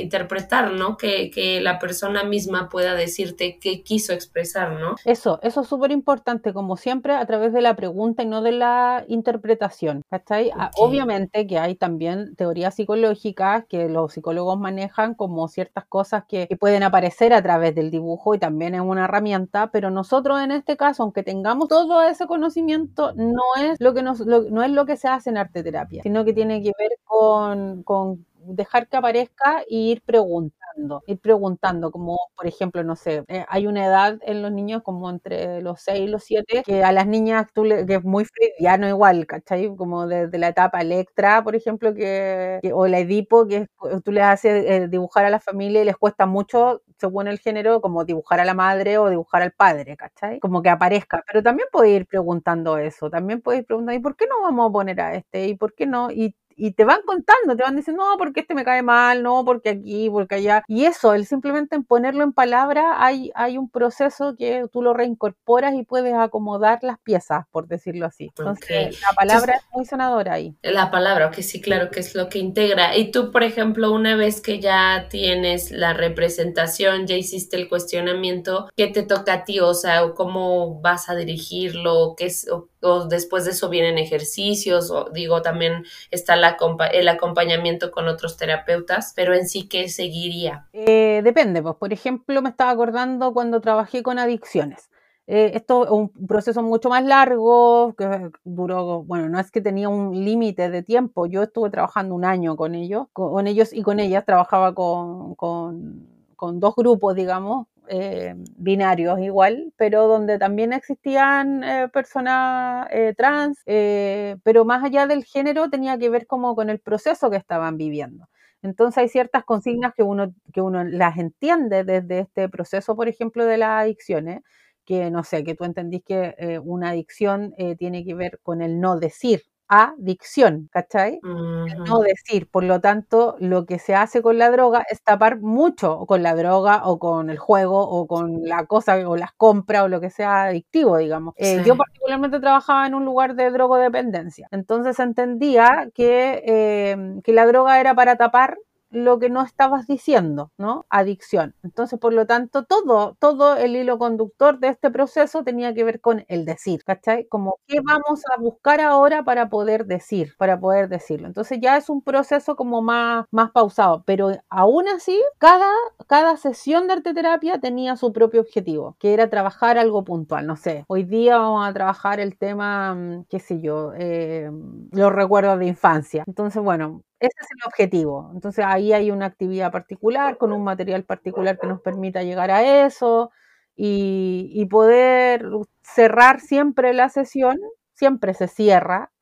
[0.00, 0.96] interpretar, ¿no?
[0.96, 4.96] Que, que, la persona misma pueda decirte qué quiso expresar, ¿no?
[5.04, 8.52] Eso, eso es súper importante, como siempre, a través de la pregunta y no de
[8.52, 10.50] la interpretación, ¿cachai?
[10.54, 16.48] Ah, obviamente que hay también teorías psicológicas que los psicólogos manejan como ciertas cosas que,
[16.60, 20.76] pueden aparecer a través del dibujo y también es una herramienta, pero nosotros en este
[20.76, 24.96] caso, aunque tengamos todo ese conocimiento, no es lo que, nos, no es lo que
[24.96, 29.60] se hace en arte terapia, sino que tiene que ver con, con dejar que aparezca
[29.62, 31.02] e ir preguntando.
[31.06, 35.10] ir preguntando, como por ejemplo, no sé, eh, hay una edad en los niños como
[35.10, 38.24] entre los 6 y los 7, que a las niñas tú le, que es muy
[38.24, 39.74] freudiano igual, ¿cachai?
[39.76, 43.66] Como desde la etapa Electra, por ejemplo, que, o la Edipo, que
[44.04, 47.80] tú les haces eh, dibujar a la familia y les cuesta mucho, según el género,
[47.80, 50.40] como dibujar a la madre o dibujar al padre, ¿cachai?
[50.40, 54.16] Como que aparezca, pero también puedes ir preguntando eso, también puedes ir preguntando, ¿y por
[54.16, 55.46] qué no vamos a poner a este?
[55.48, 56.10] ¿Y por qué no?
[56.10, 59.44] Y y te van contando, te van diciendo, no, porque este me cae mal, no,
[59.44, 60.64] porque aquí, porque allá.
[60.66, 64.94] Y eso, el simplemente en ponerlo en palabra, hay, hay un proceso que tú lo
[64.94, 68.24] reincorporas y puedes acomodar las piezas, por decirlo así.
[68.24, 70.54] Entonces, la palabra es muy sanadora ahí.
[70.62, 72.96] La palabra, que sí, claro, que es lo que integra.
[72.96, 78.68] Y tú, por ejemplo, una vez que ya tienes la representación, ya hiciste el cuestionamiento,
[78.76, 79.60] ¿qué te toca a ti?
[79.60, 82.14] O sea, ¿cómo vas a dirigirlo?
[82.16, 82.68] ¿Qué es, o
[83.08, 86.56] después de eso vienen ejercicios, o digo, también está la,
[86.92, 90.68] el acompañamiento con otros terapeutas, pero en sí, ¿qué seguiría?
[90.72, 94.90] Eh, depende, pues, por ejemplo, me estaba acordando cuando trabajé con adicciones.
[95.28, 99.88] Eh, esto es un proceso mucho más largo, que duró, bueno, no es que tenía
[99.88, 104.00] un límite de tiempo, yo estuve trabajando un año con ellos, con, ellos y con
[104.00, 111.88] ellas, trabajaba con, con dos grupos, digamos, eh, binarios igual, pero donde también existían eh,
[111.92, 117.30] personas eh, trans, pero más allá del género tenía que ver como con el proceso
[117.30, 118.28] que estaban viviendo.
[118.62, 123.44] Entonces hay ciertas consignas que uno, que uno las entiende desde este proceso, por ejemplo,
[123.44, 124.40] de las adicciones,
[124.84, 128.98] que no sé, que tú entendís que una adicción tiene que ver con el no
[128.98, 129.42] decir,
[129.72, 131.18] adicción, ¿cachai?
[131.22, 136.04] No decir, por lo tanto, lo que se hace con la droga es tapar mucho
[136.06, 139.88] con la droga o con el juego o con la cosa o las compras o
[139.88, 141.34] lo que sea adictivo, digamos.
[141.38, 147.46] Eh, yo particularmente trabajaba en un lugar de drogodependencia, entonces entendía que, eh, que la
[147.46, 148.58] droga era para tapar
[148.92, 150.86] lo que no estabas diciendo, ¿no?
[150.90, 151.54] Adicción.
[151.62, 156.00] Entonces, por lo tanto, todo, todo el hilo conductor de este proceso tenía que ver
[156.00, 157.26] con el decir, ¿cachai?
[157.28, 161.26] Como, ¿qué vamos a buscar ahora para poder decir, para poder decirlo?
[161.26, 165.68] Entonces ya es un proceso como más, más pausado, pero aún así, cada,
[166.06, 170.84] cada sesión de arteterapia tenía su propio objetivo, que era trabajar algo puntual, no sé,
[170.88, 174.50] hoy día vamos a trabajar el tema, mm, qué sé yo, eh,
[174.92, 176.24] los recuerdos de infancia.
[176.26, 178.30] Entonces, bueno, ese es el objetivo.
[178.34, 182.84] Entonces ahí hay una actividad particular con un material particular que nos permita llegar a
[182.84, 183.30] eso
[183.76, 185.44] y, poder
[185.82, 187.58] cerrar siempre la sesión,
[187.94, 189.12] siempre se cierra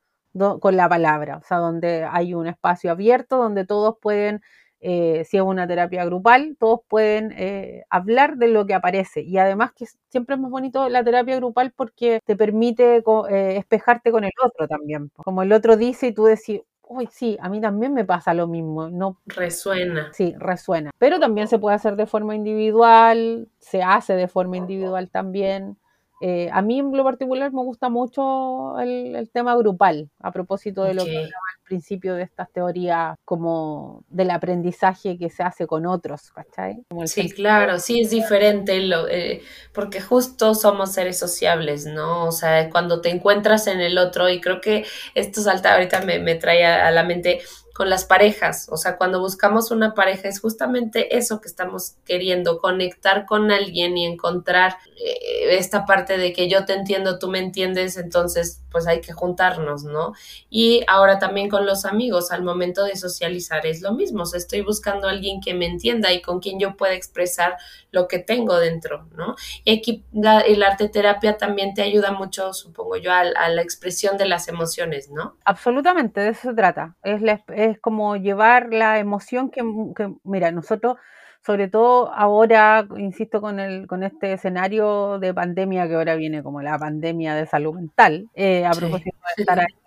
[0.61, 4.41] con la palabra, o sea, donde hay un espacio abierto donde todos pueden,
[4.81, 9.23] eh, si es una terapia grupal, todos pueden eh, hablar de lo que aparece.
[9.23, 14.11] Y además que siempre es más bonito la terapia grupal porque te permite eh, espejarte
[14.13, 15.11] con el otro también.
[15.17, 18.49] Como el otro dice y tú decís, uy, sí, a mí también me pasa lo
[18.49, 18.91] mismo.
[18.91, 20.13] No, resuena.
[20.13, 20.91] Sí, resuena.
[20.99, 25.79] Pero también se puede hacer de forma individual, se hace de forma individual también.
[26.21, 30.95] Eh, a mí en lo particular me gusta mucho el, tema grupal, a propósito de
[30.95, 36.33] lo que hablaba principio de estas teorías como del aprendizaje que se hace con otros,
[36.33, 36.83] ¿cachai?
[37.07, 42.27] sí, claro, sí es diferente, lo, eh, porque justo somos seres sociables, ¿no?
[42.27, 46.19] O sea, cuando te encuentras en el otro, y creo que esto salta ahorita me,
[46.19, 47.41] me trae a la mente
[47.81, 48.69] con las parejas.
[48.71, 53.97] O sea, cuando buscamos una pareja es justamente eso que estamos queriendo, conectar con alguien
[53.97, 58.87] y encontrar eh, esta parte de que yo te entiendo, tú me entiendes, entonces pues
[58.87, 60.13] hay que juntarnos, ¿no?
[60.51, 64.39] Y ahora también con los amigos, al momento de socializar es lo mismo, o sea,
[64.39, 67.57] estoy buscando a alguien que me entienda y con quien yo pueda expresar
[67.91, 69.37] lo que tengo dentro, ¿no?
[69.65, 74.17] Y aquí la, el arte terapia también te ayuda mucho, supongo yo, a, la expresión
[74.17, 75.37] de las emociones, ¿no?
[75.45, 76.97] Absolutamente, de eso se trata.
[77.03, 79.63] Es, es como llevar la emoción que,
[79.97, 80.97] que mira, nosotros
[81.45, 86.61] sobre todo ahora, insisto, con, el, con este escenario de pandemia que ahora viene como
[86.61, 89.80] la pandemia de salud mental, eh, a propósito de estar ahí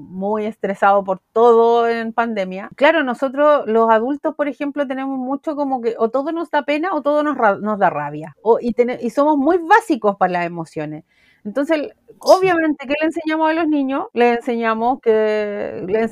[0.00, 2.70] muy estresado por todo en pandemia.
[2.76, 6.90] Claro, nosotros los adultos, por ejemplo, tenemos mucho como que o todo nos da pena
[6.94, 8.34] o todo nos, nos da rabia.
[8.42, 11.04] O, y, y somos muy básicos para las emociones.
[11.44, 14.06] Entonces, obviamente, ¿qué le enseñamos a los niños?
[14.12, 16.08] Le enseñamos que le,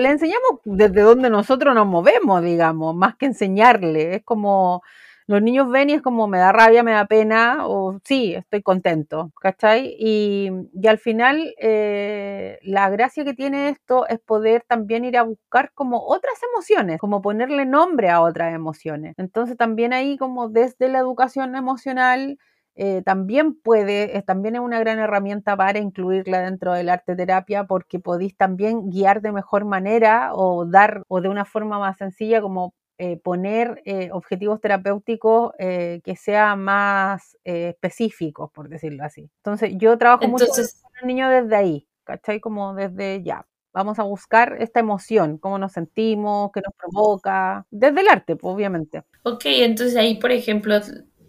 [0.00, 4.16] le enseñamos desde donde nosotros nos movemos, digamos, más que enseñarle.
[4.16, 4.82] Es como
[5.30, 8.62] los niños ven y es como me da rabia, me da pena, o sí, estoy
[8.62, 9.94] contento, ¿cachai?
[9.96, 15.22] Y, y al final eh, la gracia que tiene esto es poder también ir a
[15.22, 19.14] buscar como otras emociones, como ponerle nombre a otras emociones.
[19.18, 22.36] Entonces también ahí como desde la educación emocional
[22.74, 28.00] eh, también puede, también es una gran herramienta para incluirla dentro del arte terapia porque
[28.00, 32.74] podéis también guiar de mejor manera o dar o de una forma más sencilla como
[33.02, 39.30] eh, poner eh, objetivos terapéuticos eh, que sean más específicos, por decirlo así.
[39.38, 42.40] Entonces, yo trabajo mucho con los niños desde ahí, ¿cachai?
[42.40, 43.46] Como desde ya.
[43.72, 48.54] Vamos a buscar esta emoción, cómo nos sentimos, qué nos provoca, desde el arte, pues,
[48.54, 49.02] obviamente.
[49.22, 50.78] Ok, entonces ahí, por ejemplo,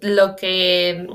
[0.02, 1.08] lo que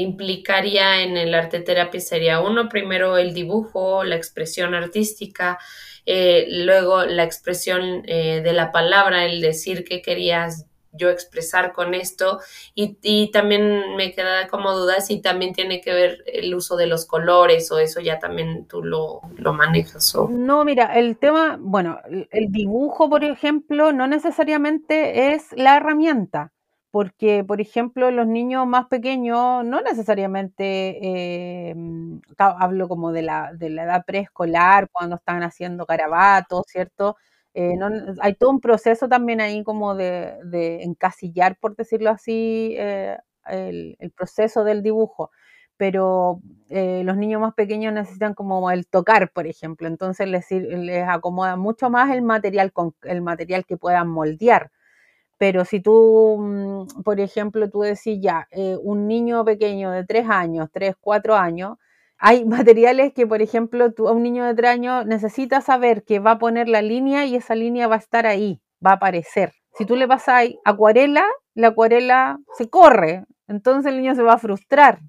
[0.00, 5.60] implicaría en el arte terapia sería uno, primero el dibujo, la expresión artística,
[6.10, 11.92] eh, luego la expresión eh, de la palabra, el decir que querías yo expresar con
[11.92, 12.40] esto
[12.74, 17.04] y, también me queda como duda si también tiene que ver el uso de los
[17.04, 20.14] colores o eso ya también tú lo, lo manejas.
[20.14, 20.28] O...
[20.30, 26.52] No, mira, el tema, bueno, el dibujo, por ejemplo, no necesariamente es la herramienta
[26.90, 30.98] porque, por ejemplo, los niños más pequeños, no necesariamente,
[31.70, 31.74] eh,
[32.38, 37.16] hablo como de la, de la edad preescolar, cuando están haciendo carabatos, ¿cierto?
[37.54, 37.76] Eh,
[38.20, 40.38] hay todo un proceso también ahí como de,
[40.82, 45.30] encasillar, por decirlo así, eh, el, proceso del dibujo.
[45.76, 49.86] Pero los niños más pequeños necesitan como el tocar, por ejemplo.
[49.88, 54.70] Entonces les, les acomoda mucho más el material, con, el material que puedan moldear
[55.38, 60.26] pero si tú, mm, por ejemplo, tú decís ya, eh, un niño pequeño de tres
[60.28, 61.78] años, tres, cuatro años,
[62.18, 62.44] hay
[62.76, 66.38] materiales que, por ejemplo, a un niño de tres años necesita saber que va a
[66.38, 69.52] poner la línea y esa línea va a estar ahí, va a aparecer.
[69.74, 71.24] Si tú le pasas acuarela,
[71.54, 75.00] la acuarela se corre, entonces el niño se va a frustrar.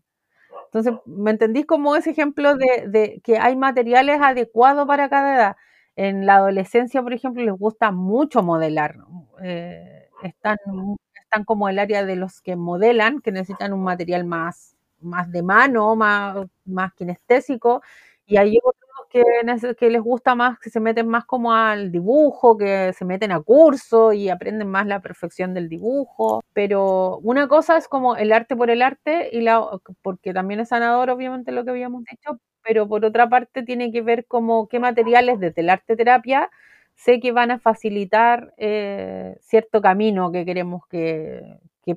[0.66, 5.56] Entonces, ¿me entendís como ese ejemplo de, de que hay materiales adecuados para cada edad?
[5.96, 8.96] En la adolescencia, por ejemplo, les gusta mucho modelar.
[9.44, 10.58] Eh, están,
[11.22, 15.44] están como el área de los que modelan, que necesitan un material más, más de
[15.44, 17.82] mano, más, más kinestésico,
[18.26, 19.24] y hay otros que,
[19.78, 23.42] que les gusta más, que se meten más como al dibujo, que se meten a
[23.42, 26.44] curso y aprenden más la perfección del dibujo.
[26.54, 29.66] Pero una cosa es como el arte por el arte, y la,
[30.04, 34.02] porque también es sanador, obviamente, lo que habíamos dicho, pero por otra parte tiene que
[34.02, 36.50] ver como qué materiales desde el arte terapia
[37.00, 41.42] sé que van a facilitar eh, cierto camino que queremos que,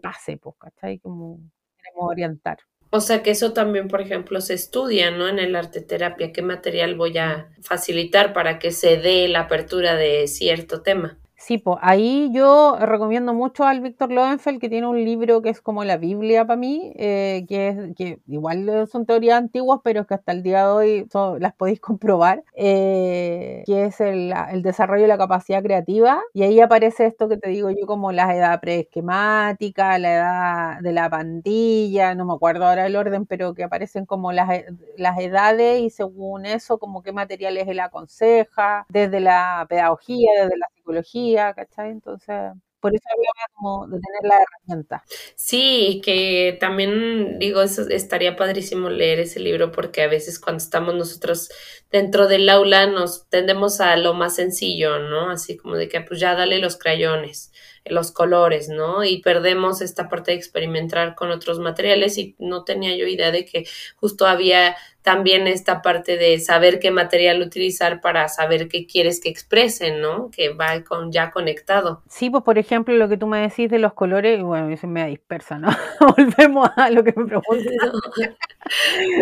[0.01, 1.01] pase, pues, ¿cachai?
[1.01, 1.41] Como
[1.77, 2.59] queremos orientar.
[2.91, 5.29] O sea que eso también, por ejemplo, se estudia, ¿no?
[5.29, 9.97] En el arte terapia, qué material voy a facilitar para que se dé la apertura
[9.97, 11.19] de cierto tema.
[11.45, 15.61] Sí, pues ahí yo recomiendo mucho al Víctor Lowenfeld, que tiene un libro que es
[15.61, 20.15] como la Biblia para mí, eh, que, es, que igual son teorías antiguas, pero que
[20.15, 21.09] hasta el día de hoy
[21.41, 26.23] las podéis comprobar, eh, que es el, desarrollo de la capacidad creativa.
[26.33, 30.93] Y ahí aparece esto que te digo yo como la edad preesquemática, la edad de
[30.93, 34.49] la pandilla, no me acuerdo ahora el orden, pero que aparecen como las,
[34.97, 40.67] las edades y según eso, como qué materiales él aconseja, desde la pedagogía, desde la
[40.83, 41.91] psicología, ¿cachai?
[41.91, 45.05] Entonces, por eso hablaba como de tener la herramienta.
[45.37, 50.95] Sí, que también digo, eso estaría padrísimo leer ese libro porque a veces cuando estamos
[50.97, 51.49] nosotros
[51.93, 55.31] dentro del aula nos tendemos a lo más sencillo, ¿no?
[55.31, 57.53] Así como de que pues ya dale los crayones,
[57.85, 59.05] los colores, ¿no?
[59.05, 63.45] Y perdemos esta parte de experimentar con otros materiales y no tenía yo idea de
[63.45, 63.65] que
[63.97, 69.29] justo había también esta parte de saber qué material utilizar para saber qué quieres que
[69.29, 70.31] expresen, ¿no?
[70.31, 72.03] Que va con, ya conectado.
[72.09, 75.07] Sí, pues por ejemplo, lo que tú me decís de los colores, bueno, eso me
[75.09, 75.69] dispersa, ¿no?
[76.17, 77.73] Volvemos a lo que me preguntas.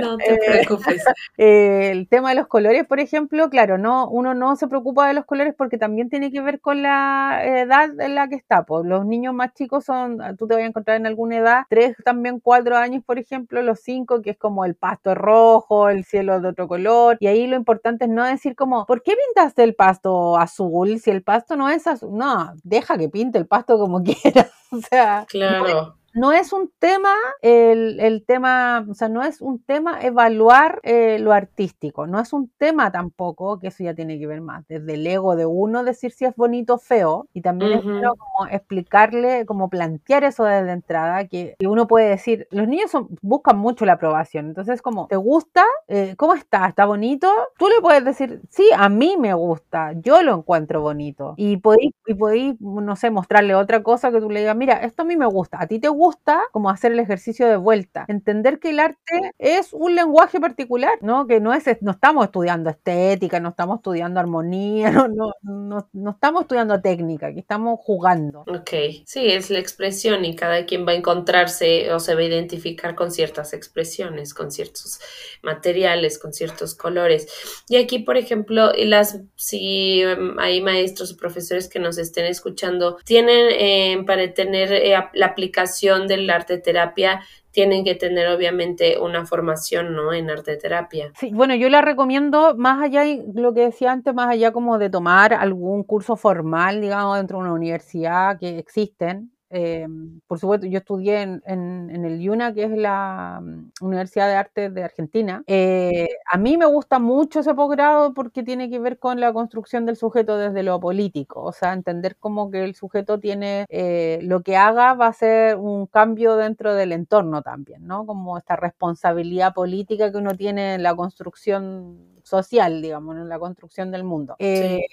[0.02, 1.02] No, te eh, preocupes.
[1.38, 5.24] el tema de los colores, por ejemplo, claro, no, uno no se preocupa de los
[5.24, 8.64] colores porque también tiene que ver con la edad en la que está.
[8.64, 11.96] Pues los niños más chicos son, tú te vas a encontrar en alguna edad, tres,
[12.04, 16.40] también cuatro años, por ejemplo, los cinco, que es como el pasto rojo el cielo
[16.40, 17.16] de otro color.
[17.20, 21.11] Y ahí lo importante es no decir como, ¿por qué pintaste el pasto azul si
[21.11, 22.11] el pasto no es azul?
[22.16, 24.48] No, deja que pinte el pasto como quiera.
[24.72, 30.01] o sea, claro no es un tema, el, tema, o sea, no es un tema
[30.03, 34.40] evaluar eh, lo artístico, no es un tema tampoco, que eso ya tiene que ver
[34.40, 37.85] más, desde el ego de uno decir si es bonito o feo, y también es
[37.85, 42.90] bueno como explicarle, como plantear eso desde entrada, que, uno puede decir, los niños
[43.23, 45.64] buscan mucho la aprobación, entonces como, ¿te gusta?
[45.88, 46.66] Eh, ¿Cómo está?
[46.66, 47.31] ¿Está bonito?
[47.59, 51.92] Tú le puedes decir, sí, a mí me gusta, yo lo encuentro bonito, y podéis,
[52.07, 55.16] y podéis no sé, mostrarle otra cosa que tú le digas, mira, esto a mí
[55.16, 58.70] me gusta, a ti te gusta, gusta como hacer el ejercicio de vuelta, entender que
[58.70, 61.26] el arte es un lenguaje particular, ¿no?
[61.26, 66.10] Que no es, no estamos estudiando estética, no estamos estudiando armonía, no, no, no, no
[66.10, 68.44] estamos estudiando técnica, que estamos jugando.
[68.48, 68.70] Ok,
[69.04, 72.94] sí, es la expresión y cada quien va a encontrarse o se va a identificar
[72.94, 75.00] con ciertas expresiones, con ciertos
[75.42, 77.28] materiales, con ciertos colores.
[77.68, 82.96] Y aquí, por ejemplo, las, si em, hay maestros o profesores que nos estén escuchando,
[83.04, 89.26] tienen eh, para tener eh, la aplicación del arte terapia tienen que tener obviamente una
[89.26, 90.12] formación ¿no?
[90.12, 91.12] en arte terapia.
[91.16, 93.03] Sí, bueno, yo la recomiendo más allá,
[93.35, 97.44] lo que decía antes, más allá como de tomar algún curso formal, digamos, dentro de
[97.44, 99.87] una universidad que existen, eh,
[100.27, 104.71] por supuesto, yo estudié en, en, el IUNA, que es la mm, Universidad de Arte
[104.71, 105.42] de Argentina.
[105.46, 109.87] Eh, a mí me gusta mucho ese posgrado porque tiene que ver con la construcción
[109.87, 114.42] del sujeto desde lo político, o sea, entender como que el sujeto tiene, eh, lo
[114.42, 118.07] que haga va a ser un cambio dentro del entorno también, ¿no?
[118.07, 123.90] Como esta responsabilidad política que uno tiene en la construcción social, digamos, en la construcción
[123.90, 124.37] del mundo.
[124.38, 124.87] Eh,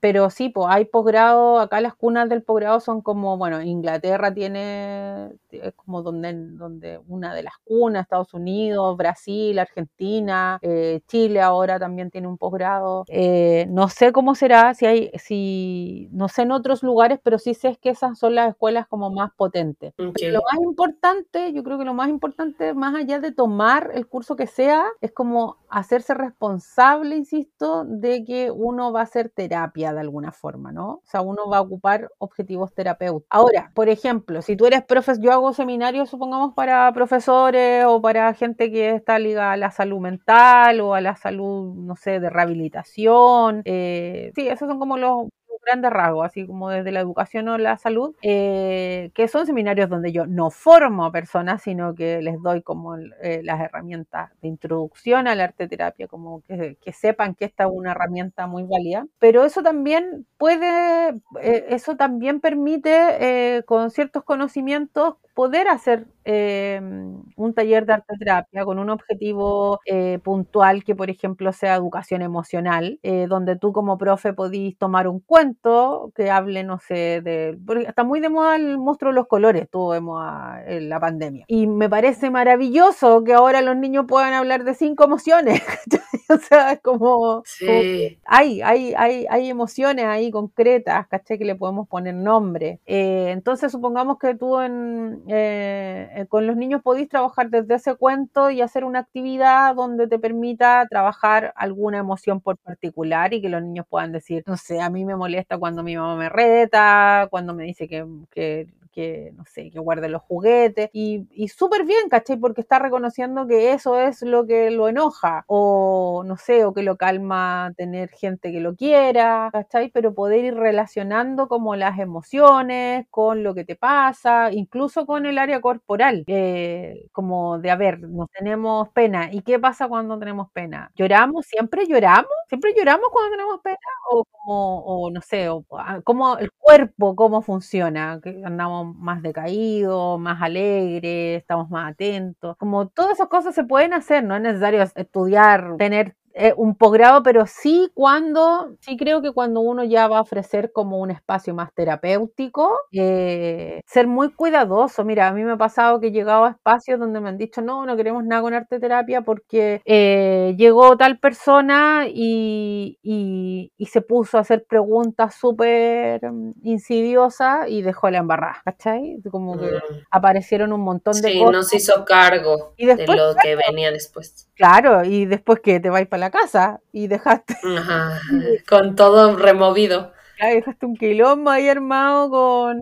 [0.00, 5.32] pero sí, pues hay posgrado, acá las cunas del posgrado son como, bueno, Inglaterra tiene,
[5.50, 11.78] es como donde, donde una de las cunas, Estados Unidos, Brasil, Argentina, eh, Chile ahora
[11.78, 13.04] también tiene un posgrado.
[13.08, 17.52] Eh, no sé cómo será, si hay, si, no sé en otros lugares, pero sí
[17.52, 19.92] sé que esas son las escuelas como más potentes.
[19.98, 24.34] Lo más importante, yo creo que lo más importante, más allá de tomar el curso
[24.34, 30.00] que sea, es como hacerse responsable, insisto, de que uno va a hacer terapia de
[30.00, 30.88] alguna forma, ¿no?
[30.88, 33.26] O sea, uno va a ocupar objetivos terapéuticos.
[33.28, 38.32] Ahora, por ejemplo, si tú eres profesor, yo hago seminarios, supongamos, para profesores o para
[38.34, 42.30] gente que está ligada a la salud mental o a la salud, no sé, de
[42.30, 43.62] rehabilitación.
[43.64, 45.28] Eh, sí, esos son como los
[45.64, 50.12] grandes rasgos, así como desde la educación o la salud, eh, que son seminarios donde
[50.12, 55.26] yo no formo a personas, sino que les doy como eh, las herramientas de introducción
[55.28, 59.06] a la arte terapia, como que, sepan que esta es una herramienta muy válida.
[59.18, 61.10] Pero eso también puede,
[61.40, 68.64] eh, eso también permite con ciertos conocimientos poder hacer em, un taller de arte terapia
[68.64, 73.98] con un objetivo eh, puntual que, por ejemplo, sea educación emocional, eh, donde tú como
[73.98, 77.58] profe podís tomar un cuento que hable, no sé, de...
[77.86, 80.22] Está muy de moda el monstruo de los colores, tuvimos
[80.66, 81.44] en la pandemia.
[81.48, 85.62] Y me parece maravilloso que ahora los niños puedan hablar de cinco emociones.
[86.30, 87.42] o sea, es como...
[87.46, 88.18] Sí.
[88.24, 91.38] hay, hay, hay, hay emociones ahí concretas, ¿caché?
[91.38, 92.80] Que le podemos poner nombre.
[92.86, 97.94] Eh, entonces, supongamos que tú en eh, eh, con los niños podéis trabajar desde ese
[97.96, 103.48] cuento y hacer una actividad donde te permita trabajar alguna emoción por particular y que
[103.48, 107.28] los niños puedan decir, no sé, a mí me molesta cuando mi mamá me reta,
[107.30, 110.90] cuando me dice que, que que, no sé, que guarde los juguetes.
[110.92, 112.36] Y, y súper bien, ¿cachai?
[112.38, 115.44] Porque está reconociendo que eso es lo que lo enoja.
[115.48, 119.90] O, no sé, o que lo calma tener gente que lo quiera, ¿cachai?
[119.90, 125.38] Pero poder ir relacionando como las emociones con lo que te pasa, incluso con el
[125.38, 126.24] área corporal.
[126.26, 129.28] Eh, como de, a ver, nos tenemos pena.
[129.32, 130.90] ¿Y qué pasa cuando tenemos pena?
[130.94, 131.46] ¿Lloramos?
[131.46, 132.28] ¿Siempre lloramos?
[132.48, 133.78] ¿Siempre lloramos cuando tenemos pena?
[134.10, 139.22] O como, o no sé, o ah, cómo el cuerpo, cómo funciona, que andamos más
[139.22, 142.56] decaídos, más alegres, estamos más atentos.
[142.56, 147.22] Como todas esas cosas se pueden hacer, no es necesario estudiar, tener eh, un posgrado,
[147.22, 151.54] pero sí cuando, sí creo que cuando uno ya va a ofrecer como un espacio
[151.54, 155.04] más terapéutico, eh, ser muy cuidadoso.
[155.04, 157.62] Mira, a mí me ha pasado que he llegado a espacios donde me han dicho,
[157.62, 164.00] no, no queremos nada con arte terapia porque eh, llegó tal persona y, y, se
[164.00, 166.20] puso a hacer preguntas súper
[166.64, 169.18] insidiosas y dejó la embarrada, ¿cachai?
[169.30, 170.04] Como que mm.
[170.10, 171.32] aparecieron un montón de cosas.
[171.32, 174.50] Sí, no se hizo cargo de lo que venía después.
[174.56, 177.56] Claro, y después que te vais para la casa y dejaste.
[178.68, 180.12] con todo removido.
[180.40, 182.80] dejaste un quilombo ahí armado con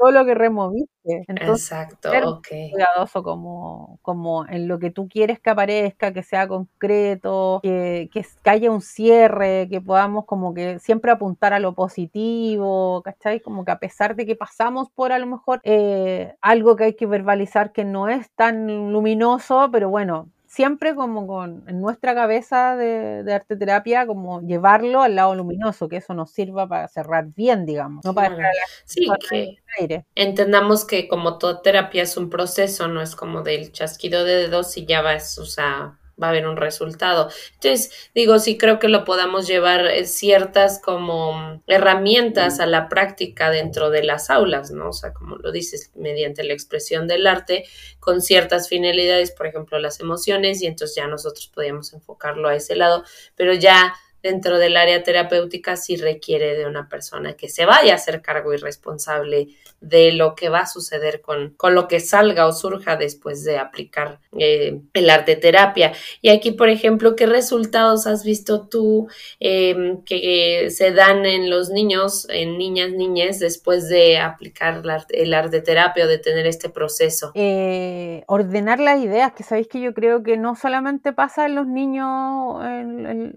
[0.00, 1.24] todo lo que removiste.
[1.28, 7.60] Exacto, ser cuidadoso como, como en lo que tú quieres que aparezca, que sea concreto,
[7.62, 13.40] que, que, haya un cierre, que podamos como que siempre apuntar a lo positivo, ¿cachai?
[13.40, 16.94] Como que a pesar de que pasamos por a lo mejor eh, algo que hay
[16.94, 22.74] que verbalizar que no es tan luminoso, pero bueno, siempre como con en nuestra cabeza
[22.74, 27.66] de, arte terapia, como llevarlo al lado luminoso, que eso nos sirva para cerrar bien,
[27.66, 28.52] digamos, no para dejar
[28.84, 30.04] sí, que aire.
[30.16, 34.76] entendamos que como toda terapia es un proceso, no es como del chasquido de dedos
[34.76, 37.30] y ya vas, o sea, va a haber un resultado.
[37.54, 43.50] Entonces, digo, sí creo que lo podamos llevar eh, ciertas como herramientas a la práctica
[43.50, 44.88] dentro de las aulas, ¿no?
[44.88, 47.64] O sea, como lo dices, mediante la expresión del arte,
[47.98, 52.76] con ciertas finalidades, por ejemplo, las emociones, y entonces ya nosotros podíamos enfocarlo a ese
[52.76, 53.04] lado,
[53.36, 57.96] pero ya dentro del área terapéutica sí requiere de una persona que se vaya a
[57.96, 59.48] hacer cargo y responsable
[59.80, 63.58] de lo que va a suceder con, con lo que salga o surja después de
[63.58, 65.92] aplicar eh, el arte terapia.
[66.20, 69.08] Y aquí, por ejemplo, ¿qué resultados has visto tú
[69.38, 75.62] em, que se dan en los niños, en niñas, niñas, después de aplicar el arte
[75.62, 77.32] terapia o de tener este proceso?
[77.34, 81.66] Eh, ordenar las ideas, que sabéis que yo creo que no solamente pasa en los
[81.66, 83.34] niños, en,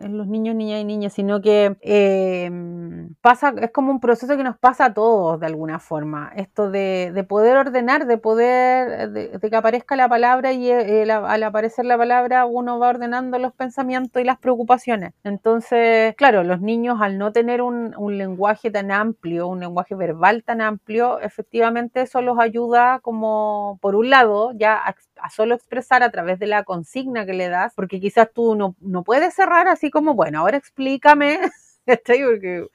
[0.00, 4.44] en los niños, niñas y niñas, sino que em, pasa, es como un proceso que
[4.44, 6.30] nos pasa a todos de alguna forma.
[6.36, 11.42] Esto de, de poder ordenar, de poder, de, que aparezca la palabra y eh, al
[11.42, 15.12] aparecer la palabra uno va ordenando los pensamientos y las preocupaciones.
[15.24, 20.44] Entonces, claro, los niños al no tener un, un lenguaje tan amplio, un lenguaje verbal
[20.44, 24.90] tan amplio, efectivamente eso los ayuda como, por un lado, ya a
[25.22, 28.76] a solo expresar a través de la consigna que le das, porque quizás tú no,
[28.80, 31.38] no puedes cerrar así como, bueno, ahora explícame,
[31.86, 32.66] porque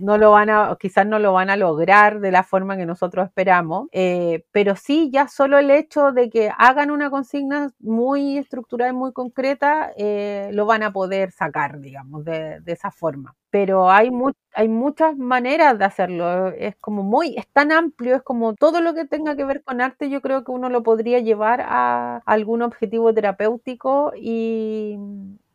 [0.00, 3.26] no lo van a, quizás no lo van a lograr de la forma que nosotros
[3.26, 8.90] esperamos, eh, pero sí ya solo el hecho de que hagan una consigna muy estructurada
[8.90, 14.10] y muy concreta, eh, lo van a poder sacar, digamos, de, esa forma pero hay,
[14.54, 16.48] hay muchas maneras de hacerlo.
[16.50, 19.80] Es como muy, es tan amplio, es como todo lo que tenga que ver con
[19.80, 24.96] arte, yo creo que uno lo podría llevar a algún objetivo terapéutico y,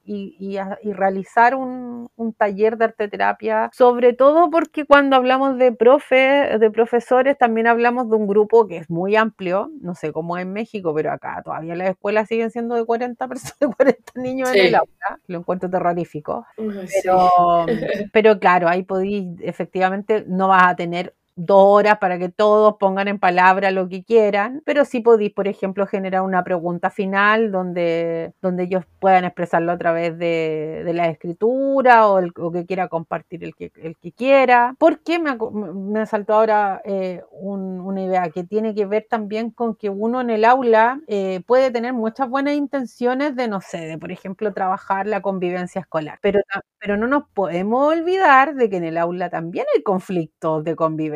[0.06, 0.58] y,
[0.94, 7.38] realizar un, taller de arte terapia, sobre todo porque cuando hablamos de profe, de profesores,
[7.38, 10.94] también hablamos de un grupo que es muy amplio, no sé cómo es en México,
[10.94, 15.20] pero acá todavía las escuelas siguen siendo de 40 personas, 40 niños en el aula,
[15.28, 16.46] lo encuentro terrorífico.
[16.56, 17.66] Pero,
[18.14, 23.08] pero claro, ahí podéis, efectivamente, no vas a tener dos horas para que todos pongan
[23.08, 28.34] en palabra lo que quieran, pero sí podéis, por ejemplo, generar una pregunta final donde,
[28.42, 33.54] donde ellos puedan expresarlo a través de, la escritura o, el, que quiera compartir el
[33.56, 34.76] que, el que quiera.
[34.80, 39.90] Porque me, me saltó ahora eh, una idea que tiene que ver también con que
[39.90, 44.12] uno en el aula eh, puede tener muchas buenas intenciones de, no sé, de por
[44.12, 46.40] ejemplo, trabajar la convivencia escolar, pero,
[46.86, 51.16] pero no nos podemos olvidar de que en el aula también hay conflictos de convivencia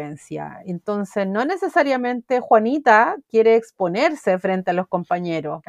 [0.66, 5.62] entonces, no necesariamente Juanita quiere exponerse frente a los compañeros.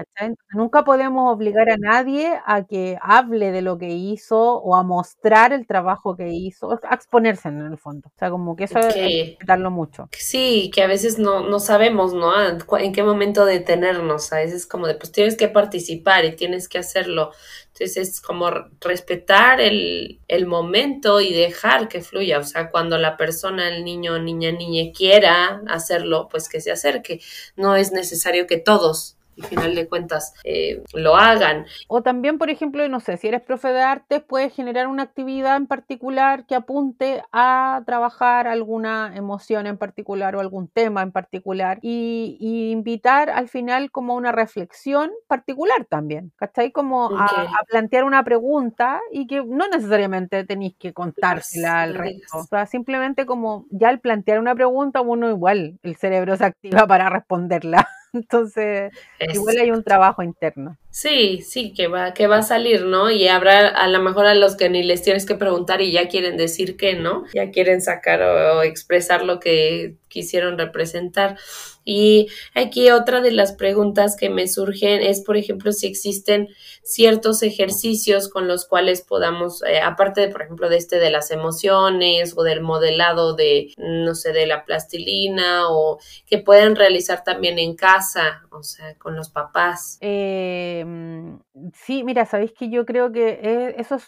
[0.52, 5.52] nunca podemos obligar a nadie a que hable de lo que hizo o a mostrar
[5.52, 8.08] el trabajo que hizo, a exponerse en el fondo.
[8.08, 10.08] O sea, como que eso hay que darlo mucho.
[10.12, 12.32] Sí, que a veces no, no sabemos, ¿no?
[12.78, 14.32] En qué momento detenernos.
[14.32, 17.32] A veces como de, pues tienes que participar y tienes que hacerlo.
[17.80, 18.50] Entonces es como
[18.82, 22.38] respetar el, el, momento y dejar que fluya.
[22.38, 27.22] O sea, cuando la persona, el niño, niña, niña quiera hacerlo, pues que se acerque.
[27.56, 31.66] No es necesario que todos al final de cuentas eh, lo hagan.
[31.88, 35.56] O también, por ejemplo, no sé, si eres profe de arte, puedes generar una actividad
[35.56, 41.78] en particular que apunte a trabajar alguna emoción en particular o algún tema en particular
[41.82, 42.38] y,
[42.70, 46.72] invitar al final como una reflexión particular también, ¿cachai?
[46.72, 47.28] Como a,
[47.68, 52.38] plantear una pregunta y que no necesariamente tenéis que contársela al resto.
[52.38, 56.86] O sea, simplemente como ya al plantear una pregunta, uno igual, el cerebro se activa
[56.86, 57.88] para responderla.
[58.12, 58.92] Entonces,
[59.32, 60.76] igual hay un trabajo interno.
[60.92, 63.12] Sí, sí, que va, que va a salir, ¿no?
[63.12, 66.08] Y habrá a lo mejor a los que ni les tienes que preguntar y ya
[66.08, 67.24] quieren decir que, ¿no?
[67.32, 71.38] Ya quieren sacar o, expresar lo que quisieron representar.
[71.84, 76.48] Y aquí otra de las preguntas que me surgen es, por ejemplo, si existen
[76.82, 81.30] ciertos ejercicios con los cuales podamos, eh, aparte de, por ejemplo, de este de las
[81.30, 87.60] emociones o del modelado de, no sé, de la plastilina o que puedan realizar también
[87.60, 89.96] en casa, o sea, con los papás.
[90.00, 91.38] Eh Em,
[91.74, 93.98] sí, mira, sabéis que yo creo que e, eso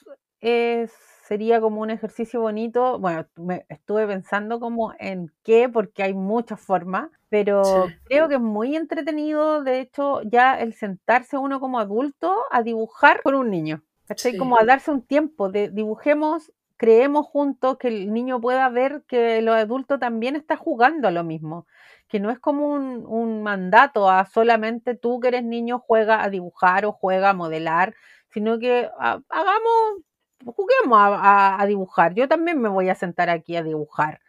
[1.27, 2.99] sería como un ejercicio bonito.
[2.99, 7.63] Bueno, me estuve pensando como en qué, porque hay muchas formas, pero
[8.05, 13.23] creo que es muy entretenido, de hecho, ya el sentarse uno como adulto a dibujar
[13.23, 13.83] con un niño.
[14.07, 14.37] ¿cachai?
[14.37, 19.39] Como a darse un tiempo de dibujemos creemos juntos que el niño pueda ver que
[19.39, 21.65] el adulto también está jugando a lo mismo
[22.13, 26.85] que no es como un, mandato a solamente tú que eres niño juega a dibujar
[26.85, 27.95] o juega a modelar,
[28.29, 30.03] sino que hagamos,
[30.45, 32.13] juguemos a, dibujar.
[32.13, 34.21] Yo también me voy a sentar aquí a dibujar.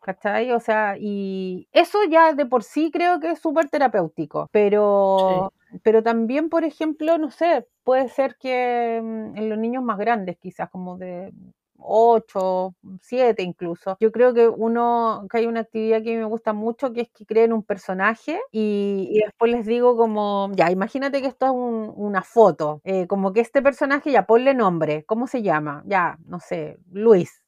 [0.00, 0.52] ¿Cachai?
[0.52, 6.02] O sea, y eso ya de por sí creo que es súper terapéutico, pero pero
[6.04, 10.70] también, por ejemplo, no sé, puede ser que mm, en los niños más grandes, quizás
[10.70, 11.32] como de
[11.78, 13.96] 8, 7 incluso.
[14.00, 17.26] Yo creo que uno, que hay una actividad que me gusta mucho, que es que
[17.26, 21.52] creen un personaje y, después les digo como, ya, imagínate que esto es
[21.96, 25.82] una foto, eh, como que este personaje, ya, ponle nombre, ¿cómo se llama?
[25.86, 27.42] Ya, no sé, Luis.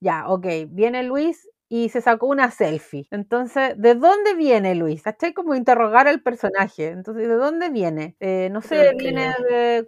[0.00, 3.06] Ya, ok, viene Luis y se sacó una selfie.
[3.10, 5.02] Entonces, ¿de dónde viene Luis?
[5.02, 5.32] ¿Cachai?
[5.32, 6.88] Como interrogar al personaje.
[6.88, 8.14] Entonces, ¿de dónde viene?
[8.20, 9.86] Eh, no sé, viene de,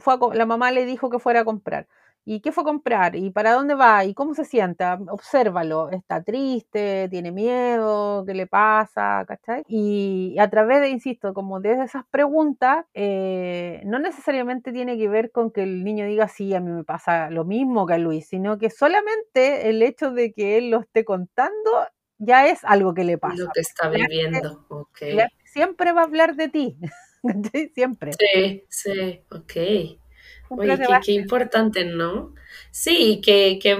[0.00, 1.86] fue la mamá le dijo que fuera a comprar.
[2.24, 3.16] ¿Y qué fue a comprar?
[3.16, 4.04] ¿Y para dónde va?
[4.04, 4.98] ¿Y cómo se sienta?
[5.08, 5.90] Obsérvalo.
[5.90, 7.08] ¿Está triste?
[7.08, 8.24] ¿Tiene miedo?
[8.26, 9.24] ¿Qué le pasa?
[9.26, 9.62] ¿Cachai?
[9.66, 15.30] Y a través de, insisto, como de esas preguntas, eh, no necesariamente tiene que ver
[15.32, 18.28] con que el niño diga, sí, a mí me pasa lo mismo que a Luis,
[18.28, 21.70] sino que solamente el hecho de que él lo esté contando
[22.18, 23.44] ya es algo que le pasa.
[23.44, 24.66] Lo que está viviendo.
[25.44, 26.78] Siempre va a hablar de ti,
[27.74, 28.12] siempre.
[28.12, 30.00] Sí, sí, ok.
[30.50, 32.34] Oye, qué, importante, ¿no?
[32.70, 33.76] Sí, que, que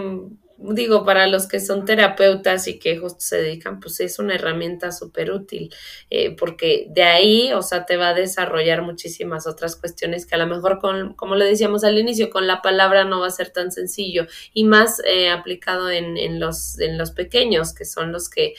[0.61, 4.93] digo, para los que son terapeutas y que justo se dedican, pues es una herramienta
[4.93, 5.73] súper útil,
[6.11, 10.39] eh, porque de ahí, o sea, te va a desarrollar muchísimas otras cuestiones que a
[10.39, 13.51] lo mejor, con, como le decíamos al inicio, con la palabra no va a ser
[13.51, 18.29] tan sencillo y más eh, aplicado en, en, los, en los pequeños, que son los
[18.29, 18.55] que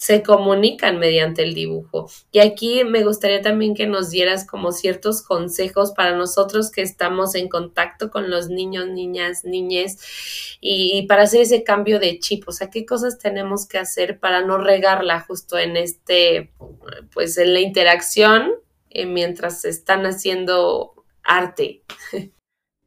[0.00, 2.10] se comunican mediante el dibujo.
[2.32, 7.34] Y aquí me gustaría también que nos dieras como ciertos consejos para nosotros que estamos
[7.34, 9.98] en contacto con los niños, niñas, niñes
[10.58, 12.48] y, para hacer ese cambio de chip.
[12.48, 16.50] O sea, qué cosas tenemos que hacer para no regarla justo en este,
[17.12, 18.52] pues en la interacción
[18.88, 21.82] eh, mientras están haciendo arte.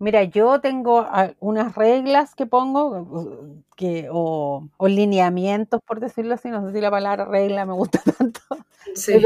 [0.03, 1.07] Mira, yo tengo
[1.39, 7.23] unas reglas que pongo, que, o, lineamientos, por decirlo así, no sé si la palabra
[7.23, 8.41] regla me gusta tanto.
[8.95, 9.13] Sí.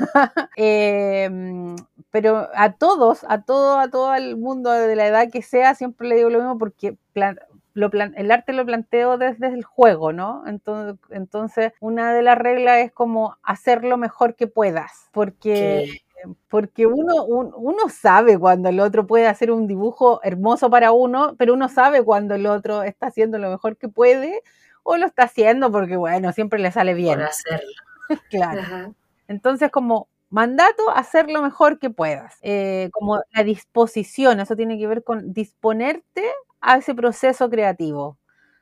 [0.56, 1.76] Em,
[2.10, 6.08] pero a todos, a todo, a todo el mundo de la edad que sea, siempre
[6.08, 10.42] le digo lo mismo porque el arte lo planteo desde el juego, ¿no?
[10.48, 16.02] Entonces, entonces, una de las reglas es como hacer lo mejor que puedas, porque
[16.48, 21.54] porque uno, uno sabe cuando el otro puede hacer un dibujo hermoso para uno, pero
[21.54, 24.42] uno sabe cuando el otro está haciendo lo mejor que puede
[24.82, 27.18] o lo está haciendo porque, bueno, siempre le sale bien.
[27.18, 27.70] Por hacerlo.
[28.30, 28.94] claro.
[29.28, 32.38] Entonces, como mandato, hacer lo mejor que puedas.
[32.42, 36.24] Eh, como la disposición, eso tiene que ver con disponerte
[36.60, 38.18] a ese proceso creativo.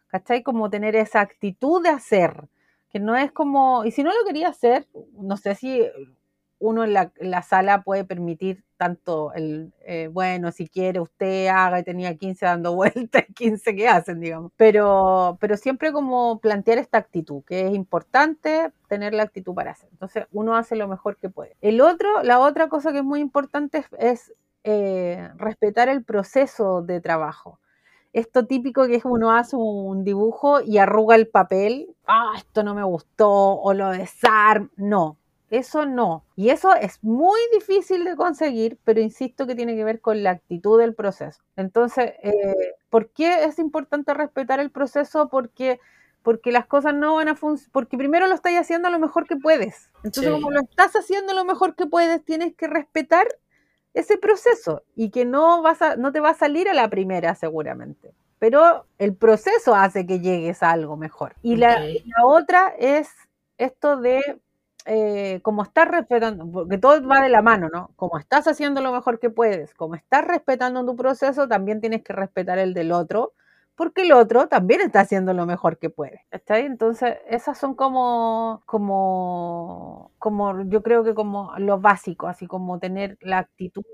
[0.08, 0.42] ¿Cachai?
[0.42, 2.48] Como tener esa actitud de hacer,
[2.90, 5.86] que no es como, y si no lo quería hacer, no sé si
[6.60, 11.84] uno en la, sala puede permitir tanto el, eh, bueno, si quiere usted haga y
[11.84, 14.52] tenía 15 dando vueltas, 15 que hacen, digamos.
[14.56, 19.88] Pero, pero siempre como plantear esta actitud, que es importante tener la actitud para hacer.
[19.92, 21.56] Entonces uno hace lo mejor que puede.
[21.60, 24.32] El otro, la otra cosa que es muy importante es,
[24.64, 27.58] eh, respetar el proceso de trabajo.
[28.12, 32.74] Esto típico que es uno hace un dibujo y arruga el papel, ah, esto no
[32.74, 35.18] me gustó, o lo desarma, no,
[35.50, 36.24] eso no.
[36.36, 40.30] Y eso es muy difícil de conseguir, pero insisto que tiene que ver con la
[40.30, 41.42] actitud del proceso.
[41.56, 45.28] Entonces, eh, ¿por qué es importante respetar el proceso?
[45.28, 45.80] Porque,
[46.22, 49.36] porque las cosas no van a funcionar, porque primero lo estás haciendo lo mejor que
[49.36, 49.90] puedes.
[50.04, 53.26] Entonces, como lo estás haciendo lo mejor que puedes, tienes que respetar
[53.94, 57.34] ese proceso y que no, vas a, no te va a salir a la primera
[57.34, 58.12] seguramente.
[58.38, 61.34] Pero el proceso hace que llegues a algo mejor.
[61.42, 63.08] Y la, la otra es
[63.56, 64.20] esto de
[64.90, 67.92] eh, como estás respetando, porque todo va de la mano, ¿no?
[67.96, 72.14] Como estás haciendo lo mejor que puedes, como estás respetando tu proceso, también tienes que
[72.14, 73.34] respetar el del otro,
[73.76, 76.24] porque el otro también está haciendo lo mejor que puede.
[76.30, 76.64] ¿Está ahí?
[76.64, 83.18] Entonces, esas son como, como, como, yo creo que como lo básico, así como tener
[83.20, 83.84] la actitud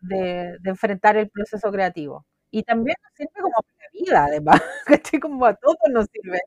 [0.00, 2.24] de, enfrentar el proceso creativo.
[2.50, 4.62] Y también nos sirve como para vida, además,
[5.12, 6.40] que como a todos nos sirve,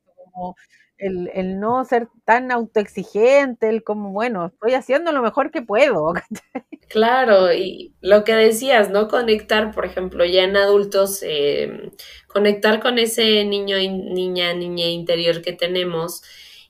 [1.01, 6.13] el, no ser tan autoexigente, el como, bueno, estoy haciendo lo mejor que puedo.
[6.87, 9.07] Claro, y lo que decías, ¿no?
[9.07, 11.89] Conectar, por ejemplo, ya en adultos, eh,
[12.27, 16.21] conectar con ese niño, niña, niña interior que tenemos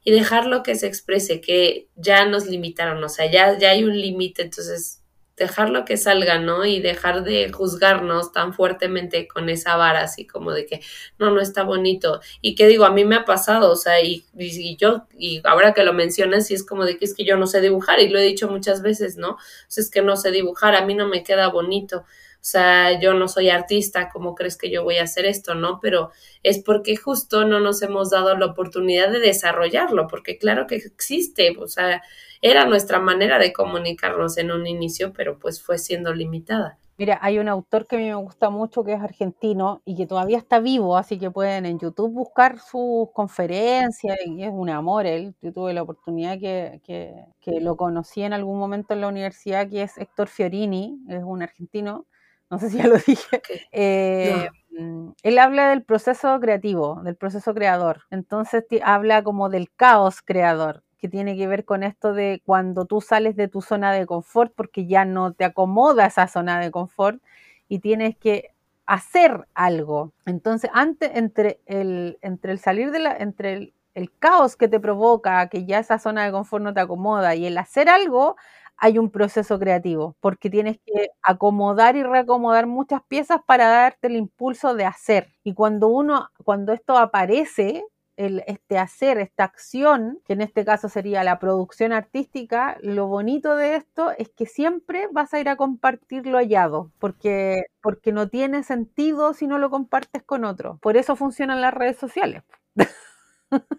[0.03, 3.99] y dejarlo que se exprese, que ya nos limitaron, o sea, ya, ya hay un
[3.99, 5.00] límite, entonces
[5.41, 6.65] dejarlo que salga, ¿no?
[6.65, 10.81] Y dejar de juzgarnos tan fuertemente con esa vara, así como de que
[11.17, 12.21] no, no está bonito.
[12.41, 15.73] Y que digo, a mí me ha pasado, o sea, y, y, yo, y ahora
[15.73, 18.09] que lo mencionas, sí es como de que es que yo no sé dibujar, y
[18.09, 19.37] lo he dicho muchas veces, ¿no?
[19.67, 22.05] Sea, es que no sé dibujar, a mí no me queda bonito.
[22.41, 25.79] O sea, yo no soy artista, ¿cómo crees que yo voy a hacer esto, no?
[25.79, 26.09] Pero
[26.41, 31.55] es porque justo no nos hemos dado la oportunidad de desarrollarlo, porque claro que existe,
[31.59, 32.01] o sea,
[32.41, 36.79] era nuestra manera de comunicarnos en un inicio, pero pues fue siendo limitada.
[36.97, 40.07] Mira, hay un autor que a mí me gusta mucho que es argentino y que
[40.07, 45.05] todavía está vivo, así que pueden en YouTube buscar sus conferencias y es un amor
[45.05, 45.35] él.
[45.41, 49.83] Yo tuve la oportunidad que, que, lo conocí en algún momento en la universidad, que
[49.83, 52.05] es Héctor Fiorini, es un argentino,
[52.51, 53.41] no sé si ya lo dije.
[53.71, 58.01] Eh, mm, él habla del proceso creativo, del proceso creador.
[58.11, 63.01] Entonces habla como del caos creador que tiene que ver con esto de cuando tú
[63.01, 67.19] sales de tu zona de confort porque ya no te acomoda esa zona de confort
[67.67, 68.51] y tienes que
[68.85, 70.11] hacer algo.
[70.25, 74.79] Entonces, antes, entre el, entre el salir de la, entre el, el caos que te
[74.79, 78.35] provoca, que ya esa zona de confort no te acomoda, y el hacer algo,
[78.81, 84.17] hay un proceso creativo, porque tienes que acomodar y reacomodar muchas piezas para darte el
[84.17, 85.29] impulso de hacer.
[85.43, 87.85] Y cuando uno, cuando esto aparece,
[88.17, 93.75] este hacer, esta acción, que en este caso sería la producción artística, lo bonito de
[93.75, 98.63] esto es que siempre vas a ir a compartir lo hallado, porque, porque no tiene
[98.63, 100.77] sentido si no lo compartes con otro.
[100.81, 102.43] Por eso funcionan las redes sociales.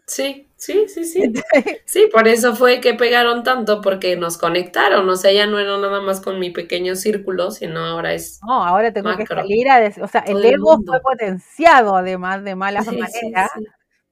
[0.07, 1.33] Sí, sí, sí, sí.
[1.87, 5.09] Sí, por eso fue que pegaron tanto, porque nos conectaron.
[5.09, 8.41] O sea, ya no era nada más con mi pequeño círculo, sino ahora es.
[8.47, 10.03] No, ahora tengo que salir a decir.
[10.03, 13.51] O sea, el ego fue potenciado además de malas maneras.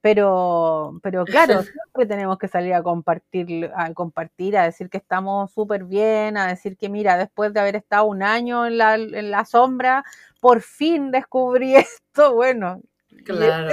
[0.03, 5.53] Pero, pero claro, siempre tenemos que salir a compartir, a compartir, a decir que estamos
[5.53, 9.31] súper bien, a decir que mira, después de haber estado un año en la, en
[9.31, 10.05] la sombra,
[10.41, 12.81] por fin descubrí esto, bueno.
[13.25, 13.73] Claro.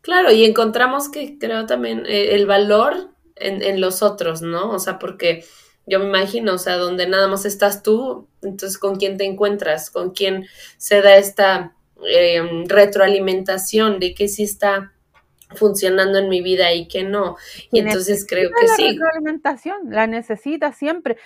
[0.00, 4.70] Claro, y encontramos que creo también eh, el valor en, en los otros, ¿no?
[4.70, 5.44] O sea, porque
[5.86, 9.90] yo me imagino, o sea, donde nada más estás tú, entonces con quién te encuentras,
[9.90, 10.46] con quién
[10.76, 11.74] se da esta
[12.06, 14.92] eh, retroalimentación de que sí está
[15.54, 17.36] funcionando en mi vida y que no.
[17.72, 18.96] Y entonces creo que la sí.
[18.96, 21.16] La alimentación la necesita siempre,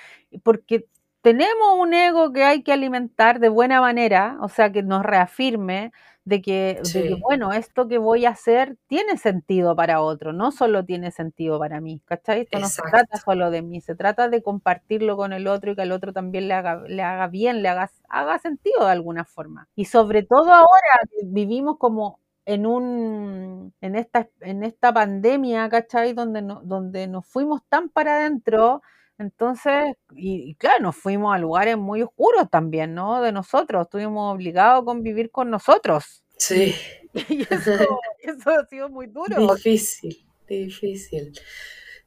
[0.42, 0.86] porque
[1.20, 5.92] tenemos un ego que hay que alimentar de buena manera, o sea, que nos reafirme
[6.24, 6.80] de que,
[7.20, 11.80] bueno, esto que voy a hacer tiene sentido para otro, no solo tiene sentido para
[11.80, 12.40] mí, ¿cachai?
[12.42, 15.76] Esto no se trata solo de mí, se trata de compartirlo con el otro y
[15.76, 19.24] que al otro también le haga, le haga bien, le haga, haga sentido de alguna
[19.24, 19.68] forma.
[19.76, 26.12] Y sobre todo ahora vivimos como en un en esta en esta pandemia, ¿cachai?
[26.14, 28.82] Donde no, donde nos fuimos tan para adentro,
[29.18, 33.22] entonces, y, claro, nos fuimos a lugares muy oscuros también, ¿no?
[33.22, 36.24] De nosotros, estuvimos obligados a convivir con nosotros.
[36.38, 36.74] Sí.
[37.28, 39.54] Y eso, eso ha sido muy duro.
[39.54, 41.32] Difícil, difícil.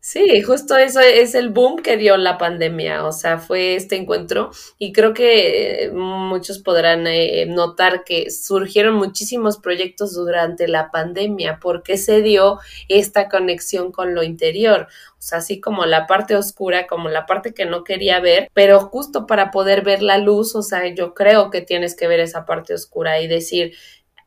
[0.09, 4.51] Sí, justo eso es el boom que dio la pandemia, o sea, fue este encuentro
[4.77, 11.59] y creo que eh, muchos podrán eh, notar que surgieron muchísimos proyectos durante la pandemia
[11.61, 14.87] porque se dio esta conexión con lo interior,
[15.19, 18.79] o sea, así como la parte oscura, como la parte que no quería ver, pero
[18.79, 22.45] justo para poder ver la luz, o sea, yo creo que tienes que ver esa
[22.45, 23.73] parte oscura y decir,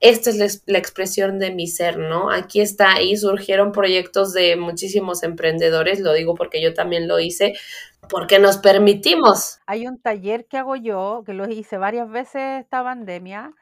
[0.01, 2.31] esta es la, expresión de mi ser, ¿no?
[2.31, 7.53] Aquí está, y surgieron proyectos de muchísimos emprendedores, lo digo porque yo también lo hice,
[8.09, 9.59] porque nos permitimos.
[9.67, 13.53] Hay un taller que hago yo, que lo hice varias veces esta pandemia,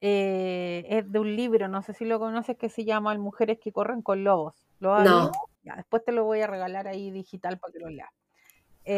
[0.00, 3.70] eh, es de un libro, no sé si lo conoces, que se llama Mujeres que
[3.70, 4.66] corren con lobos.
[4.80, 5.30] ¿Lo no.
[5.62, 8.10] Ya, después te lo voy a regalar ahí digital para que lo leas.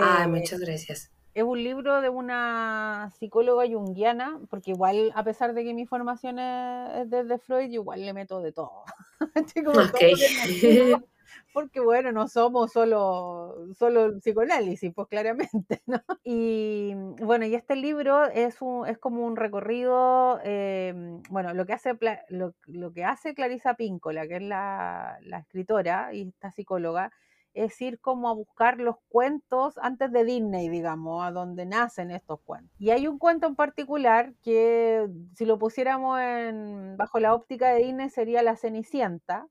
[0.00, 5.64] ah, muchas gracias es un libro de una psicóloga junguiana, porque igual, a pesar de
[5.64, 8.84] que mi formación es desde Freud, igual le meto de todo.
[11.52, 16.00] porque bueno, no somos solo, solo psicoanálisis, pues claramente, ¿no?
[16.22, 21.72] Y bueno, y este libro es, un, es como un recorrido, em, bueno, lo que
[21.72, 27.10] hace, lo, lo, que hace Clarisa Píncola, que es la, la escritora y esta psicóloga,
[27.54, 32.40] es ir como a buscar los cuentos antes de Disney, digamos, a donde nacen estos
[32.40, 32.74] cuentos.
[32.78, 37.84] Y hay un cuento en particular que si lo pusiéramos en, bajo la óptica de
[37.84, 39.46] Disney sería La Cenicienta,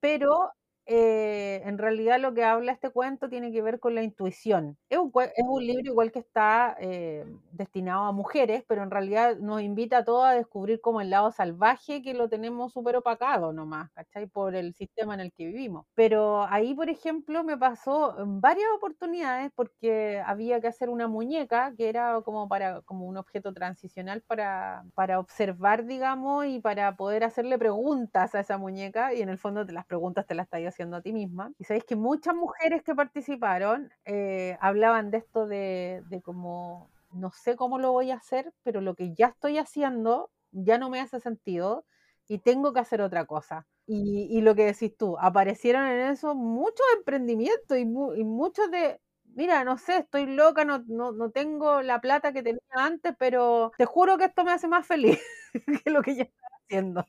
[0.00, 0.52] pero
[0.86, 4.76] eh, en realidad lo que habla este cuento tiene que ver con la intuición.
[4.88, 9.36] Es un, es un libro igual que está eh, destinado a mujeres, pero en realidad
[9.38, 13.52] nos invita a todos a descubrir como el lado salvaje que lo tenemos súper opacado
[13.52, 14.26] nomás, ¿cachai?
[14.26, 15.86] Por el sistema en el que vivimos.
[15.94, 21.74] Pero ahí, por ejemplo, me pasó en varias oportunidades porque había que hacer una muñeca
[21.76, 27.24] que era como para como un objeto transicional para, para observar, digamos, y para poder
[27.24, 30.96] hacerle preguntas a esa muñeca y en el fondo las preguntas te las estáis haciendo
[30.96, 31.52] a ti misma.
[31.58, 37.30] Y sabéis que muchas mujeres que participaron eh, hablaban de esto de, de como no
[37.30, 41.00] sé cómo lo voy a hacer, pero lo que ya estoy haciendo ya no me
[41.00, 41.84] hace sentido
[42.28, 43.66] y tengo que hacer otra cosa.
[43.86, 49.00] Y, lo que decís tú, aparecieron en eso muchos emprendimientos y, muchos de,
[49.34, 53.84] mira, no sé, estoy loca, no, no, tengo la plata que tenía antes, pero te
[53.84, 55.20] juro que esto me hace más feliz
[55.84, 56.28] que lo que ya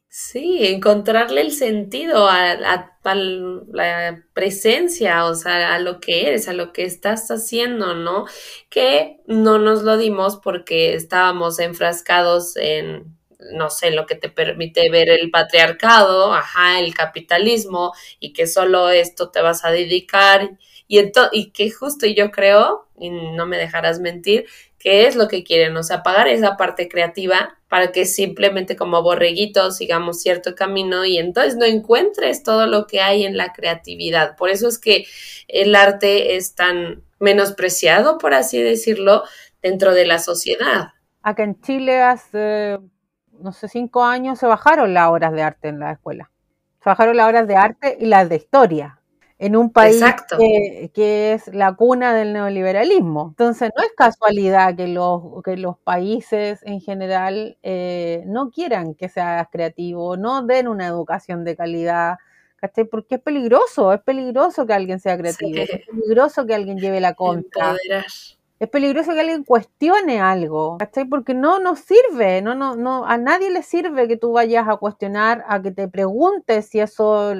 [0.09, 6.73] Sí, encontrarle el sentido a, la presencia, o sea, a lo que eres, a lo
[6.73, 8.25] que estás haciendo, ¿no?
[8.69, 13.17] Que no nos lo dimos porque estábamos enfrascados en
[13.51, 18.89] no sé, lo que te permite ver el patriarcado, ajá, el capitalismo, y que solo
[18.89, 20.51] esto te vas a dedicar,
[20.87, 20.99] y,
[21.33, 24.45] y que justo yo creo, y no me dejarás mentir,
[24.83, 29.01] que es lo que quieren, o sea, pagar esa parte creativa para que simplemente como
[29.01, 34.35] borreguitos sigamos cierto camino y entonces no encuentres todo lo que hay en la creatividad.
[34.35, 35.05] Por eso es que
[35.47, 39.23] el arte es tan menospreciado, por así decirlo,
[39.61, 40.89] dentro de la sociedad.
[41.21, 42.77] Acá en Chile hace
[43.39, 46.29] no sé, cinco años se bajaron las horas de arte en la escuela.
[46.83, 48.99] Se bajaron las horas de arte y las de historia
[49.43, 50.01] en un país
[50.93, 53.27] que, es la cuna del neoliberalismo.
[53.29, 59.09] Entonces, no es casualidad que los, que los países en general eh, no quieran que
[59.09, 62.15] seas creativo, no den una educación de calidad,
[62.55, 62.85] ¿cachai?
[62.85, 67.13] Porque es peligroso, es peligroso que alguien sea creativo, es peligroso que alguien lleve la
[67.13, 67.75] contra
[68.63, 71.03] es peligroso que alguien cuestione algo, ¿cachai?
[71.03, 74.77] Porque no nos sirve, no, no, no, a nadie le sirve que tú vayas a
[74.77, 77.33] cuestionar, a que te preguntes si eso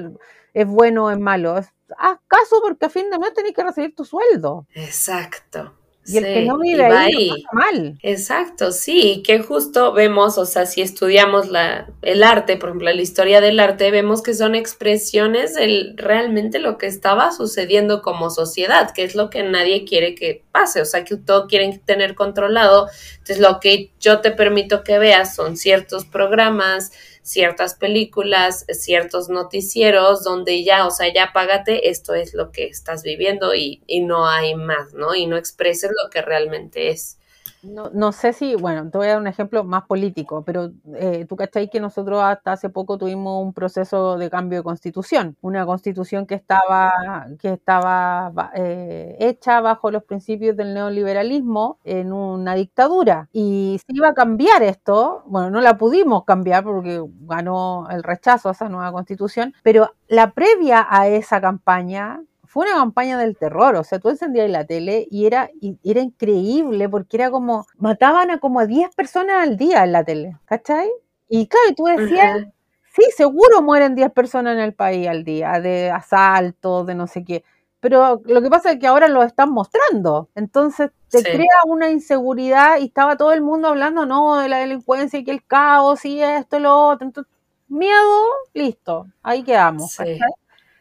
[0.52, 1.56] es bueno o es malo.
[1.98, 4.66] Haz caso porque a fin de mes tenés que recibir tu sueldo.
[4.74, 5.72] Exacto.
[6.06, 7.98] Y el que no vive ahí, mal.
[8.02, 13.00] Exacto, sí, que justo vemos, o sea, si estudiamos la, el arte, por ejemplo, la
[13.00, 18.92] historia del arte, vemos que son expresiones de realmente lo que estaba sucediendo como sociedad,
[18.92, 22.88] que es lo que nadie quiere que pase, o sea, que todo quieren tener controlado.
[23.12, 26.92] Entonces, lo que yo te permito que veas son ciertos programas,
[27.24, 33.02] ciertas películas, ciertos noticieros donde ya, o sea, ya págate, esto es lo que estás
[33.02, 35.14] viviendo y, y no hay más, ¿no?
[35.14, 37.16] Y no expreses lo que realmente es.
[37.64, 41.36] No, sé si, bueno, te voy a dar un ejemplo más político, pero eh, tú
[41.36, 46.26] cachai que nosotros hasta hace poco tuvimos un proceso de cambio de constitución, una constitución
[46.26, 53.28] que estaba, que estaba eh, hecha bajo los principios del neoliberalismo en una dictadura.
[53.32, 58.48] Y si iba a cambiar esto, bueno, no la pudimos cambiar porque ganó el rechazo
[58.50, 62.20] a esa nueva constitución, pero la previa a esa campaña
[62.54, 65.50] fue una campaña del terror, o sea, tú encendías la tele y era,
[65.82, 70.04] era increíble porque era como, mataban a como a 10 personas al día en la
[70.04, 70.88] tele, ¿cachai?
[71.28, 72.46] Y claro, tú decías,
[72.92, 77.24] sí, seguro mueren 10 personas en el país al día, de asaltos, de no sé
[77.24, 77.42] qué.
[77.80, 80.28] Pero lo que pasa es que ahora lo están mostrando.
[80.36, 85.18] Entonces te crea una inseguridad y estaba todo el mundo hablando, no, de la delincuencia
[85.18, 87.08] y que el caos y esto, lo otro.
[87.08, 87.32] Entonces,
[87.66, 89.90] miedo, listo, ahí quedamos.
[89.94, 90.20] Sí.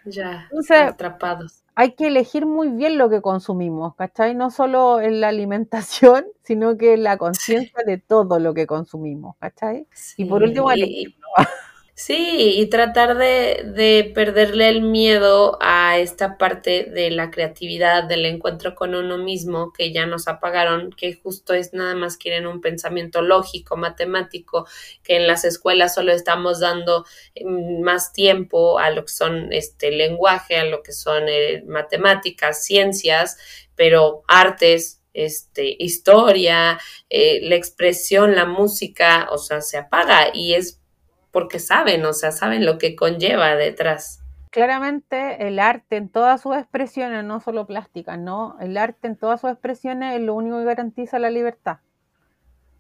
[0.06, 4.36] Ya, atrapados hay que elegir muy bien lo que consumimos, ¿cachai?
[4.36, 9.36] No solo en la alimentación, sino que en la conciencia de todo lo que consumimos,
[9.40, 9.88] ¿cachai?
[10.18, 10.70] y por último,
[12.06, 18.26] Sí, y tratar de, de, perderle el miedo a esta parte de la creatividad, del
[18.26, 22.60] encuentro con uno mismo, que ya nos apagaron, que justo es nada más quieren un
[22.60, 24.68] pensamiento lógico, matemático,
[25.02, 27.06] que en las escuelas solo estamos dando
[27.42, 32.66] mm, más tiempo a lo que son este lenguaje, a lo que son eh, matemáticas,
[32.66, 33.38] ciencias,
[33.76, 40.83] pero artes, este, historia, eh, la expresión, la música, o sea, se apaga y es
[41.34, 44.22] porque saben, o sea, saben lo que conlleva detrás.
[44.52, 48.56] Claramente el arte en todas sus expresiones, no solo plástica, ¿no?
[48.62, 51.80] El arte en todas sus expresiones es lo único que garantiza la libertad.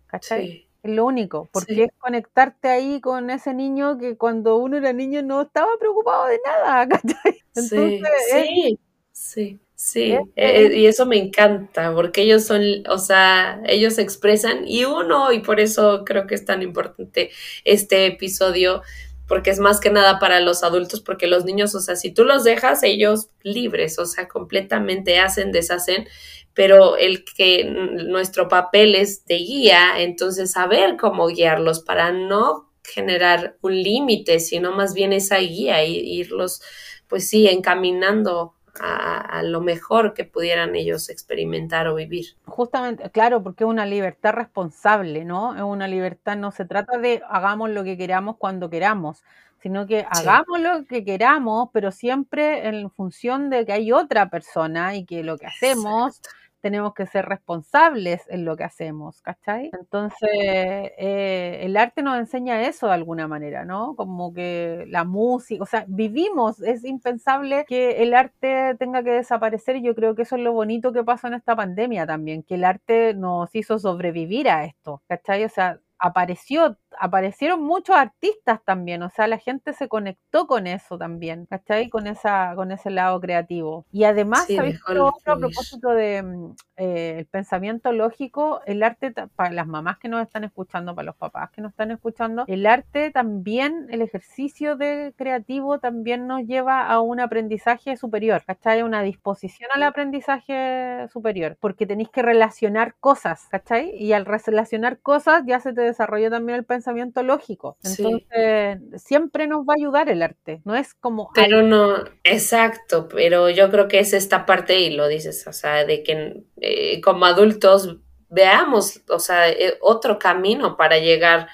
[0.05, 0.69] ¿Cachai?
[0.83, 5.23] Es lo único, porque es conectarte ahí con ese niño que cuando uno era niño
[5.23, 7.41] no estaba preocupado de nada, ¿cachai?
[7.55, 8.01] Entonces,
[8.31, 8.79] sí,
[9.11, 9.59] sí.
[9.59, 9.59] Sí,
[9.95, 15.39] eh, y eso me encanta, porque ellos son, o sea, ellos expresan y uno, y
[15.39, 17.31] por eso creo que es tan importante
[17.65, 18.81] este episodio,
[19.27, 22.23] porque es más que nada para los adultos, porque los niños, o sea, si tú
[22.23, 26.07] los dejas, ellos libres, o sea, completamente hacen, deshacen,
[26.53, 33.57] pero el que nuestro papel es de guía, entonces saber cómo guiarlos para no generar
[33.61, 36.61] un límite, sino más bien esa guía, y irlos,
[37.07, 42.35] pues sí, encaminando a, lo mejor que pudieran ellos experimentar o vivir.
[42.45, 45.55] Justamente, claro, porque es una libertad responsable, ¿no?
[45.55, 49.23] Es una libertad, no se trata de hagamos lo que queramos cuando queramos,
[49.61, 54.95] sino que hagamos lo que queramos, pero siempre en función de que hay otra persona
[54.95, 56.21] y que lo que hacemos
[56.63, 59.69] tenemos que ser responsables en lo que hacemos, ¿cachai?
[59.77, 63.95] Entonces, eh, el arte nos enseña eso de alguna manera, ¿no?
[63.97, 69.75] Como que la música, o sea, vivimos, es impensable que el arte tenga que desaparecer
[69.75, 72.55] y yo creo que eso es lo bonito que pasó en esta pandemia también, que
[72.55, 75.43] el arte nos hizo sobrevivir a esto, ¿cachai?
[75.43, 80.97] O sea, apareció, aparecieron muchos artistas también, o sea, la gente se conectó con eso
[80.97, 81.89] también, ¿cachai?
[81.89, 83.85] Con, esa, con ese lado creativo.
[83.91, 89.97] Y además, sí, a propósito de mm, eh, pensamiento lógico, el arte, para las mamás
[89.97, 94.01] que nos están escuchando, para los papás que nos están escuchando, el arte también, el
[94.01, 98.83] ejercicio de creativo también nos lleva a un aprendizaje superior, ¿cachai?
[98.83, 103.95] Una disposición al aprendizaje superior, porque tenéis que relacionar cosas, ¿cachai?
[103.95, 107.77] Y al relacionar cosas ya se te desarrolla también el pensamiento lógico.
[107.83, 111.31] Entonces, siempre nos va a ayudar el arte, no es como...
[111.33, 115.85] Pero no, exacto, pero yo creo que es esta parte, y lo dices, o sea,
[115.85, 117.97] de que eh, como adultos
[118.29, 121.47] veamos, o sea, eh, otro camino para llegar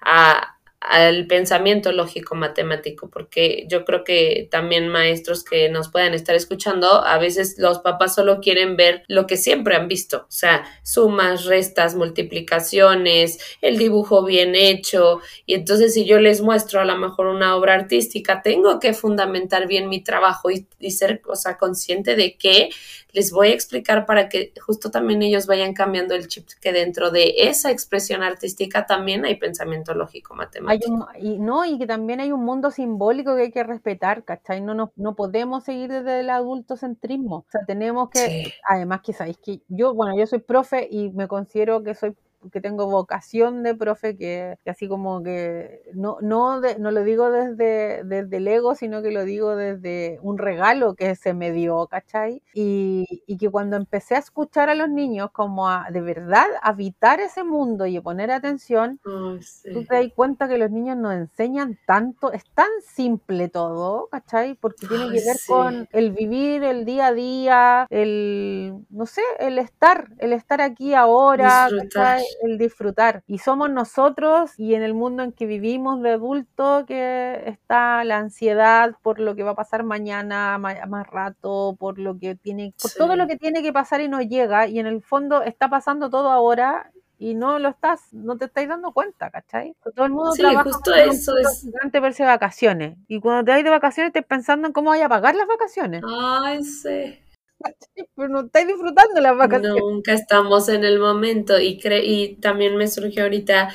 [0.00, 0.55] a,
[0.86, 7.04] al pensamiento lógico matemático, porque yo creo que también maestros que nos puedan estar escuchando,
[7.04, 11.44] a veces los papás solo quieren ver lo que siempre han visto, o sea, sumas,
[11.44, 17.26] restas, multiplicaciones, el dibujo bien hecho, y entonces si yo les muestro a lo mejor
[17.26, 22.70] una obra artística, tengo que fundamentar bien mi trabajo y, ser, o consciente de que
[23.16, 27.10] les voy a explicar para que justo también ellos vayan cambiando el chip, que dentro
[27.10, 31.08] de esa expresión artística también hay pensamiento lógico matemático.
[31.18, 34.60] y, no, y que también hay un mundo simbólico que hay que respetar, ¿cachai?
[34.60, 37.36] No, no, no podemos seguir desde el adultocentrismo.
[37.36, 41.26] O sea, tenemos que, además que sabéis que yo, bueno, yo soy profe y me
[41.26, 42.14] considero que soy
[42.50, 48.04] que tengo vocación de profe, que, así como que no, no, no lo digo desde,
[48.04, 52.42] desde el ego, sino que lo digo desde un regalo que se me dio, ¿cachai?
[52.54, 57.20] Y, y que cuando empecé a escuchar a los niños como a de verdad habitar
[57.20, 61.78] ese mundo y a poner atención, tú te das cuenta que los niños nos enseñan
[61.86, 64.54] tanto, es tan simple todo, ¿cachai?
[64.54, 69.58] Porque tiene que ver con el vivir el día a día, el, no sé, el
[69.58, 72.24] estar, el estar aquí ahora, ¿cachai?
[72.42, 73.22] El disfrutar.
[73.26, 78.18] Y somos nosotros y en el mundo en que vivimos de adulto que está la
[78.18, 82.90] ansiedad por lo que va a pasar mañana, más, rato, por lo que tiene, por
[82.92, 84.66] todo lo que tiene que pasar y no llega.
[84.66, 88.68] Y en el fondo está pasando todo ahora y no lo estás, no te estáis
[88.68, 89.74] dando cuenta, ¿cachai?
[89.94, 91.66] Todo el mundo sí, justo eso es.
[91.90, 92.98] Verse vacaciones.
[93.08, 96.02] Y cuando te vas de vacaciones, estás pensando en cómo vaya a pagar las vacaciones.
[96.06, 97.18] Ay, sí.
[98.16, 99.82] pero no estáis disfrutando las vacaciones.
[99.82, 103.74] Nunca estamos en el momento y, y también me surgió ahorita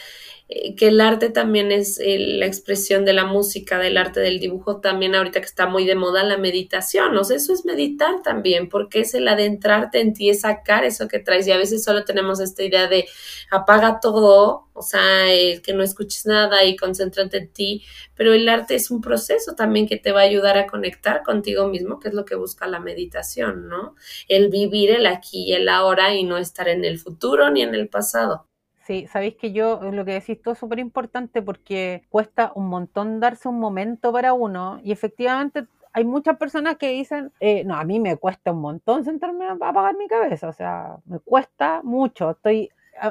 [0.75, 4.81] que el arte también es eh, la expresión de la música, del arte del dibujo,
[4.81, 8.67] también ahorita que está muy de moda la meditación, o sea, eso es meditar también,
[8.67, 12.03] porque es el adentrarte en ti, es sacar eso que traes y a veces solo
[12.03, 13.07] tenemos esta idea de
[13.49, 18.49] apaga todo, o sea, eh, que no escuches nada y concéntrate en ti, pero el
[18.49, 22.09] arte es un proceso también que te va a ayudar a conectar contigo mismo, que
[22.09, 23.95] es lo que busca la meditación, ¿no?
[24.27, 27.73] El vivir el aquí y el ahora y no estar en el futuro ni en
[27.73, 28.50] el pasado.
[28.84, 33.19] Sí, sabéis que yo lo que decís todo es súper importante porque cuesta un montón
[33.19, 37.84] darse un momento para uno y efectivamente hay muchas personas que dicen, eh, no, a
[37.84, 42.32] mí me cuesta un montón sentarme a apagar mi cabeza, o sea, me cuesta mucho,
[42.32, 42.69] estoy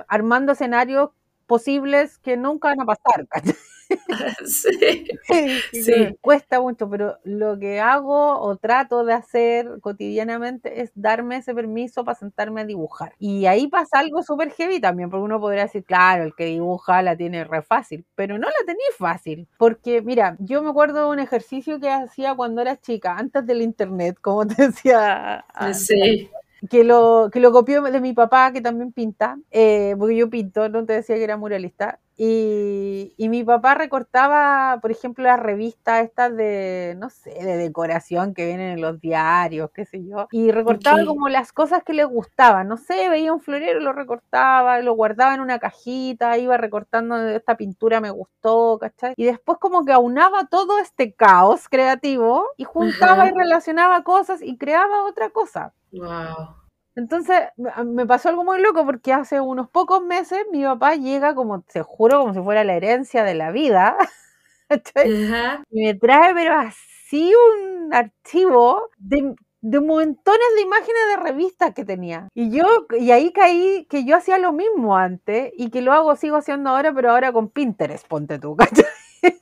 [0.08, 1.10] armando escenarios
[1.46, 3.26] posibles que nunca van a pasar.
[4.44, 6.16] sí, sí.
[6.20, 12.04] cuesta mucho, pero lo que hago o trato de hacer cotidianamente es darme ese permiso
[12.04, 13.14] para sentarme a dibujar.
[13.18, 17.02] Y ahí pasa algo súper heavy también, porque uno podría decir, claro, el que dibuja
[17.02, 21.10] la tiene re fácil, pero no la tenía fácil, porque mira, yo me acuerdo de
[21.10, 25.44] un ejercicio que hacía cuando era chica, antes del internet, como te decía.
[25.72, 26.30] Sí
[26.68, 30.68] que lo, que lo copió de mi papá, que también pinta, eh, porque yo pinto,
[30.68, 32.00] no te decía que era muralista.
[32.22, 38.34] Y, y, mi papá recortaba, por ejemplo, las revistas estas de, no sé, de decoración
[38.34, 40.28] que vienen en los diarios, qué sé yo.
[40.30, 42.68] Y recortaba como las cosas que le gustaban.
[42.68, 47.56] No sé, veía un florero, lo recortaba, lo guardaba en una cajita, iba recortando esta
[47.56, 49.14] pintura, me gustó, ¿cachai?
[49.16, 54.58] Y después como que aunaba todo este caos creativo y juntaba y relacionaba cosas y
[54.58, 55.72] creaba otra cosa.
[55.90, 56.59] Wow.
[56.96, 57.40] Entonces
[57.86, 61.82] me pasó algo muy loco porque hace unos pocos meses mi papá llega como, se
[61.82, 63.96] juro, como si fuera la herencia de la vida.
[65.70, 71.84] y me trae, pero así un archivo de, de montones de imágenes de revistas que
[71.84, 72.28] tenía.
[72.34, 76.16] Y yo, y ahí caí que yo hacía lo mismo antes y que lo hago,
[76.16, 78.84] sigo haciendo ahora, pero ahora con Pinterest, ponte tú, ¿cachai?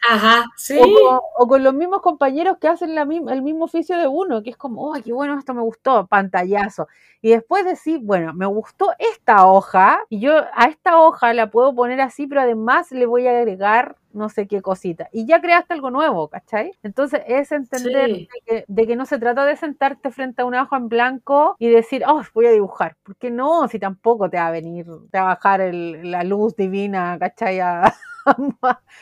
[0.09, 0.79] Ajá, sí.
[0.81, 4.57] O con, los mismos compañeros que hacen la, el mismo oficio de uno, que es
[4.57, 6.07] como, ¡ay, qué bueno, esto me gustó!
[6.07, 6.89] Pantallazo.
[7.21, 11.75] Y después decir, bueno, me gustó esta hoja, y yo a esta hoja la puedo
[11.75, 15.09] poner así, pero además le voy a agregar no sé qué cosita.
[15.13, 16.73] Y ya creaste algo nuevo, ¿cachai?
[16.83, 18.29] Entonces es entender
[18.67, 22.05] de, que, no se trata de sentarte frente a una hoja en blanco y decir,
[22.07, 22.97] oh, voy a dibujar.
[23.03, 27.17] Porque no, si tampoco te va a venir, te va a bajar la luz divina,
[27.19, 27.61] ¿cachai?
[27.61, 27.95] a,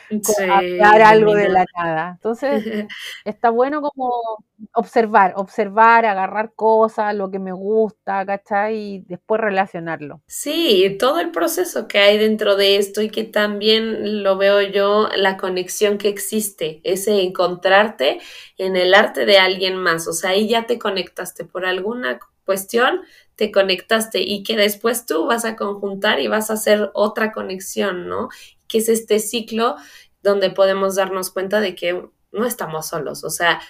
[0.08, 2.10] crear algo de la nada.
[2.14, 2.64] Entonces,
[3.24, 8.76] está bueno como observar, observar, agarrar cosas, lo que me gusta, ¿cachai?
[8.76, 10.22] Y después relacionarlo.
[10.26, 15.08] Sí, todo el proceso que hay dentro de esto y que también lo veo yo,
[15.16, 18.20] la conexión que existe, ese encontrarte
[18.58, 23.02] en el arte de alguien más, o sea, ahí ya te conectaste por alguna cuestión,
[23.34, 28.08] te conectaste y que después tú vas a conjuntar y vas a hacer otra conexión,
[28.08, 28.30] ¿no?
[28.68, 29.76] Que es este ciclo
[30.22, 33.60] donde podemos darnos cuenta de que no estamos solos, o sea,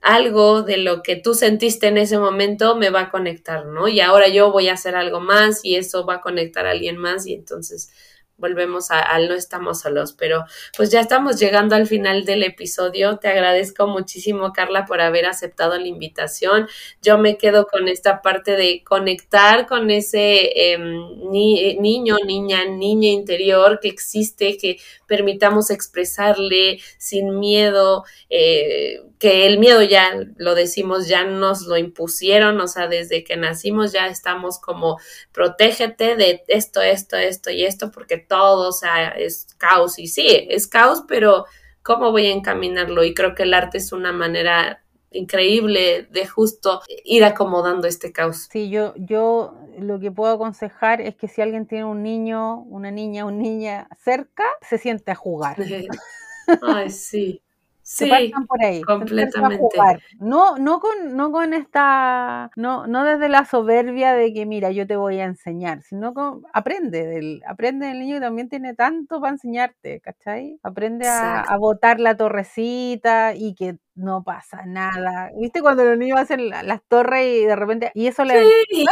[0.00, 3.88] algo de lo que tú sentiste en ese momento me va a conectar, ¿no?
[3.88, 6.98] Y ahora yo voy a hacer algo más y eso va a conectar a alguien
[6.98, 7.90] más y entonces
[8.36, 10.44] volvemos al no estamos solos, pero
[10.76, 13.18] pues ya estamos llegando al final del episodio.
[13.18, 16.68] Te agradezco muchísimo, Carla, por haber aceptado la invitación.
[17.00, 23.78] Yo me quedo con esta parte de conectar con ese em, niño, niña, niña interior
[23.80, 31.24] que existe, que permitamos expresarle sin miedo, eh, que el miedo ya lo decimos, ya
[31.24, 34.98] nos lo impusieron, o sea, desde que nacimos ya estamos como
[35.32, 40.46] protégete de esto, esto, esto y esto, porque todo, o sea, es caos y sí,
[40.50, 41.46] es caos, pero
[41.82, 43.02] ¿cómo voy a encaminarlo?
[43.02, 48.48] Y creo que el arte es una manera increíble de justo ir acomodando este caos.
[48.52, 52.90] Sí, yo, yo lo que puedo aconsejar es que si alguien tiene un niño, una
[52.90, 55.56] niña, un niña cerca, se siente a jugar.
[56.60, 57.40] Ay, sí.
[57.86, 58.10] Sí,
[58.48, 58.80] por ahí.
[58.80, 59.76] Completamente.
[60.18, 64.86] No, no con, no con esta, no, no desde la soberbia de que mira, yo
[64.86, 69.20] te voy a enseñar, sino con, aprende del, aprende del niño que también tiene tanto
[69.20, 70.58] para enseñarte, ¿cachai?
[70.62, 75.30] Aprende a, a, botar la torrecita y que no pasa nada.
[75.38, 78.44] ¿Viste cuando los niños hacen las torres y de repente, y eso le...
[78.70, 78.86] Sí,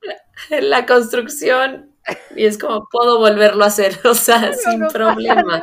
[0.60, 1.94] la construcción
[2.36, 5.62] y es como, puedo volverlo a hacer, o sea, sin problema.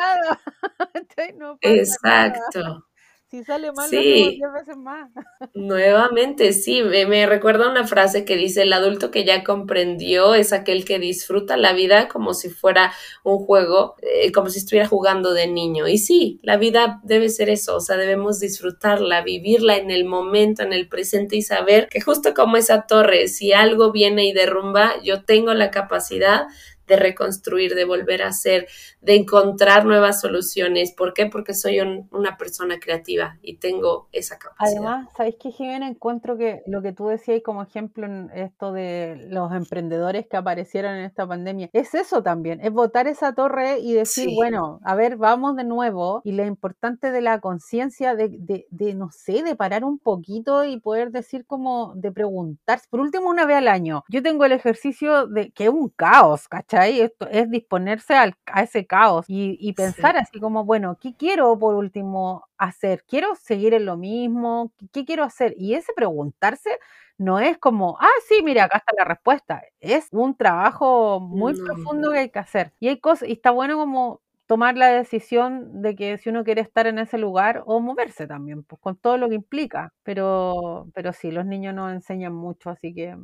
[1.61, 2.85] Exacto.
[3.31, 4.41] Si sale mal, sí.
[4.53, 5.09] veces más.
[5.53, 10.83] Nuevamente, sí, me, recuerda una frase que dice, el adulto que ya comprendió es aquel
[10.83, 12.91] que disfruta la vida como si fuera
[13.23, 15.87] un juego, eh, como si estuviera jugando de niño.
[15.87, 20.63] Y sí, la vida debe ser eso, o sea, debemos disfrutarla, vivirla en el momento,
[20.63, 25.01] en el presente y saber que justo como esa torre, si algo viene y derrumba,
[25.03, 26.47] yo tengo la capacidad
[26.91, 28.67] de reconstruir, de volver a hacer,
[28.99, 30.91] de encontrar nuevas soluciones.
[30.91, 31.25] ¿Por qué?
[31.27, 34.77] Porque soy una persona creativa y tengo esa capacidad.
[34.77, 35.87] Además, ¿sabéis qué, Jimena?
[35.87, 40.95] Encuentro que lo que tú decías como ejemplo en esto de los emprendedores que aparecieron
[40.95, 45.15] en esta pandemia, es eso también, es botar esa torre y decir, bueno, a ver,
[45.15, 46.21] vamos de nuevo.
[46.25, 50.65] Y lo importante de la conciencia, de, de, de, no sé, de parar un poquito
[50.65, 54.03] y poder decir como, de preguntar, por último, una vez al año.
[54.09, 56.80] Yo tengo el ejercicio de que es un caos, ¿cachai?
[56.87, 62.45] Esto es disponerse a ese caos y, pensar así como, bueno, ¿qué quiero por último
[62.57, 63.03] hacer?
[63.07, 64.71] ¿Quiero seguir en lo mismo?
[64.91, 65.55] ¿Qué, quiero hacer?
[65.57, 66.77] Y ese preguntarse
[67.17, 69.63] no es como, ah, sí, mira, acá está la respuesta.
[69.79, 72.73] Es un trabajo muy profundo que hay que hacer.
[72.79, 76.59] Y hay cosas, y está bueno como tomar la decisión de que si uno quiere
[76.61, 79.93] estar en ese lugar o moverse también, pues con todo lo que implica.
[80.03, 83.15] Pero, pero sí, los niños nos enseñan mucho, así que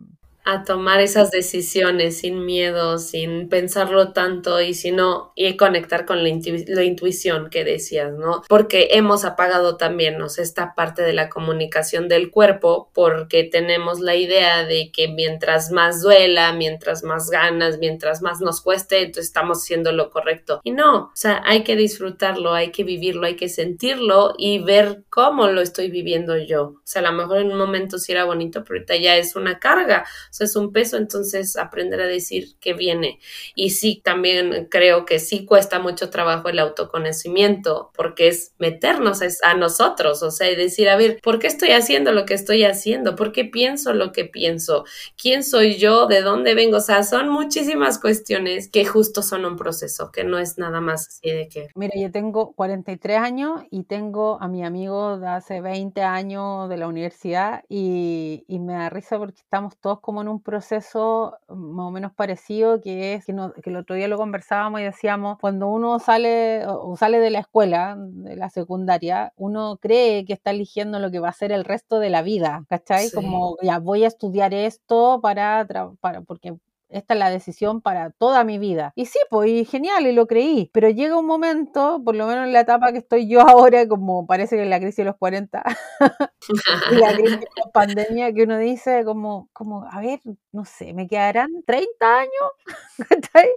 [0.48, 6.30] a tomar esas decisiones sin miedo, sin pensarlo tanto y sino y conectar con la,
[6.30, 8.44] intuición que decías, ¿no?
[8.48, 10.28] Porque hemos apagado también, ¿no?
[10.38, 16.02] esta parte de la comunicación del cuerpo porque tenemos la idea de que mientras más
[16.02, 20.62] duela, mientras más ganas, mientras más nos cueste, entonces estamos haciendo lo correcto.
[20.64, 25.04] Y no, o sea, hay que disfrutarlo, hay que vivirlo, hay que sentirlo y ver
[25.10, 26.64] cómo lo estoy viviendo yo.
[26.64, 29.36] O sea, a lo mejor en un momento sí era bonito, pero ahorita ya es
[29.36, 30.06] una carga
[30.44, 33.20] es un peso, entonces aprender a decir que viene.
[33.56, 39.54] Y sí, también creo que sí cuesta mucho trabajo el autoconocimiento, porque es meternos a
[39.54, 43.16] nosotros, o sea, y decir, a ver, ¿por qué estoy haciendo lo que estoy haciendo?
[43.16, 44.86] ¿Por qué pienso lo que pienso?
[45.22, 46.08] ¿Quién soy yo?
[46.08, 46.78] ¿De dónde vengo?
[46.78, 51.08] O sea, son muchísimas cuestiones que justo son un proceso, que no es nada más
[51.08, 51.70] así de que...
[51.76, 56.78] Mira, yo tengo 43 años y tengo a mi amigo de hace 20 años de
[56.78, 61.92] la universidad y, y me da risa porque estamos todos como un proceso más o
[61.92, 66.00] menos parecido, que es que, que el otro día lo conversábamos y decíamos, cuando uno
[66.00, 71.12] sale o sale de la escuela, de la secundaria, uno cree que está eligiendo lo
[71.12, 73.12] que va a ser el resto de la vida, ¿cachai?
[73.12, 75.66] Como ya voy a estudiar esto para,
[76.00, 76.58] para porque
[76.90, 78.94] esta es la decisión para toda mi vida.
[78.96, 80.70] Y sí, pues genial, y lo creí.
[80.74, 84.26] Pero llega un momento, por lo menos en la etapa que estoy yo ahora, como
[84.26, 85.64] parece que en la crisis de los 40
[86.92, 90.20] y la crisis de la pandemia, que uno dice como, como, a ver,
[90.52, 92.32] no sé, me quedarán 30 años,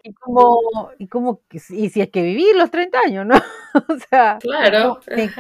[0.02, 3.36] y como, y como, y si es que vivir los 30 años, ¿no?
[3.74, 5.31] o sea, claro me,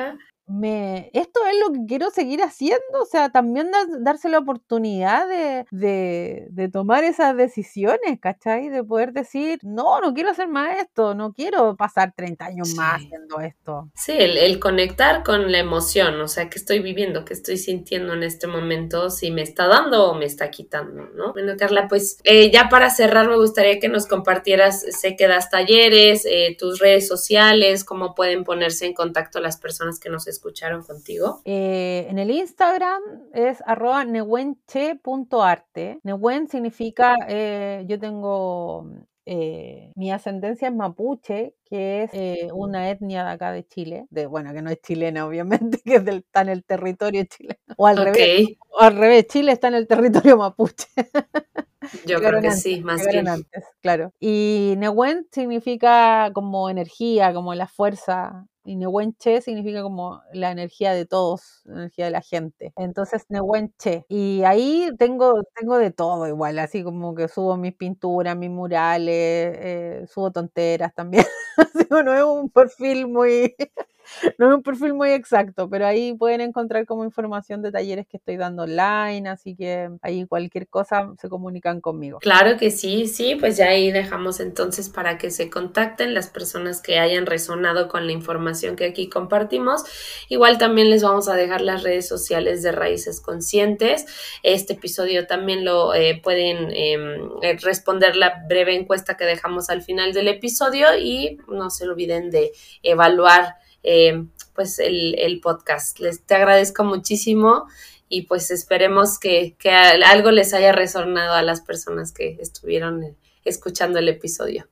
[1.12, 3.70] esto es lo que quiero seguir haciendo, o sea, también
[4.00, 8.68] darse la oportunidad de, de, tomar esas decisiones, ¿cachai?
[8.68, 12.96] De poder decir, no, no quiero hacer más esto, no quiero pasar 30 años más
[12.96, 13.90] haciendo esto.
[13.94, 18.22] Sí, el, conectar con la emoción, o sea, que estoy viviendo, que estoy sintiendo en
[18.22, 21.32] este momento, si me está dando o me está quitando, ¿no?
[21.32, 25.48] Bueno, Carla, pues eh, ya para cerrar me gustaría que nos compartieras, sé que das
[25.50, 30.39] talleres, eh, tus redes sociales, cómo pueden ponerse en contacto las personas que nos escuchan
[30.40, 31.42] escucharon contigo?
[31.44, 33.02] Eh, en el Instagram
[33.34, 36.00] es arroba nehuenche.arte.
[36.02, 38.86] Nehuen significa, eh, yo tengo
[39.26, 42.10] eh, mi ascendencia es mapuche, que es
[42.52, 46.40] una etnia de acá de Chile, de bueno, que no es chilena, obviamente, que está
[46.40, 47.60] en el territorio chileno.
[47.76, 50.88] O al revés, al revés, Chile está en el territorio mapuche.
[52.06, 53.28] Yo creo que sí, más bien.
[53.28, 54.12] Antes, claro.
[54.20, 61.04] Y Nehuen significa como energía, como la fuerza, y Nehuenche significa como la energía de
[61.06, 62.72] todos, la energía de la gente.
[62.76, 64.04] Entonces, Nehuenche.
[64.08, 69.14] Y ahí tengo, tengo de todo igual, así como que subo mis pinturas, mis murales,
[69.14, 71.24] eh, subo tonteras también.
[71.90, 73.54] no es un perfil muy,
[74.38, 78.16] no es un perfil muy exacto, pero ahí pueden encontrar como información de talleres que
[78.16, 82.18] estoy dando online, así que ahí cualquier cosa se comunican conmigo.
[82.18, 86.80] Claro que sí, sí, pues ya ahí dejamos entonces para que se contacten las personas
[86.82, 89.84] que hayan resonado con la información que aquí compartimos.
[90.28, 94.06] Igual también les vamos a dejar las redes sociales de Raíces Conscientes.
[94.42, 99.82] Este episodio también lo eh, pueden em, eh, responder la breve encuesta que dejamos al
[99.82, 102.52] final del episodio y no se olviden de
[102.82, 105.98] evaluar eh, pues el, podcast.
[106.00, 107.66] Les te agradezco muchísimo
[108.08, 113.14] y pues esperemos que, que algo les haya resonado a las personas que estuvieron eh,
[113.44, 114.66] escuchando el episodio.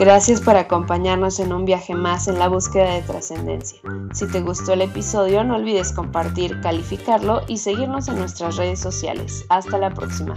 [0.00, 3.80] Gracias por acompañarnos en un viaje más en la búsqueda de trascendencia.
[4.14, 9.44] Si te gustó el episodio, no olvides compartir, calificarlo y seguirnos en nuestras redes sociales.
[9.50, 10.36] Hasta la próxima.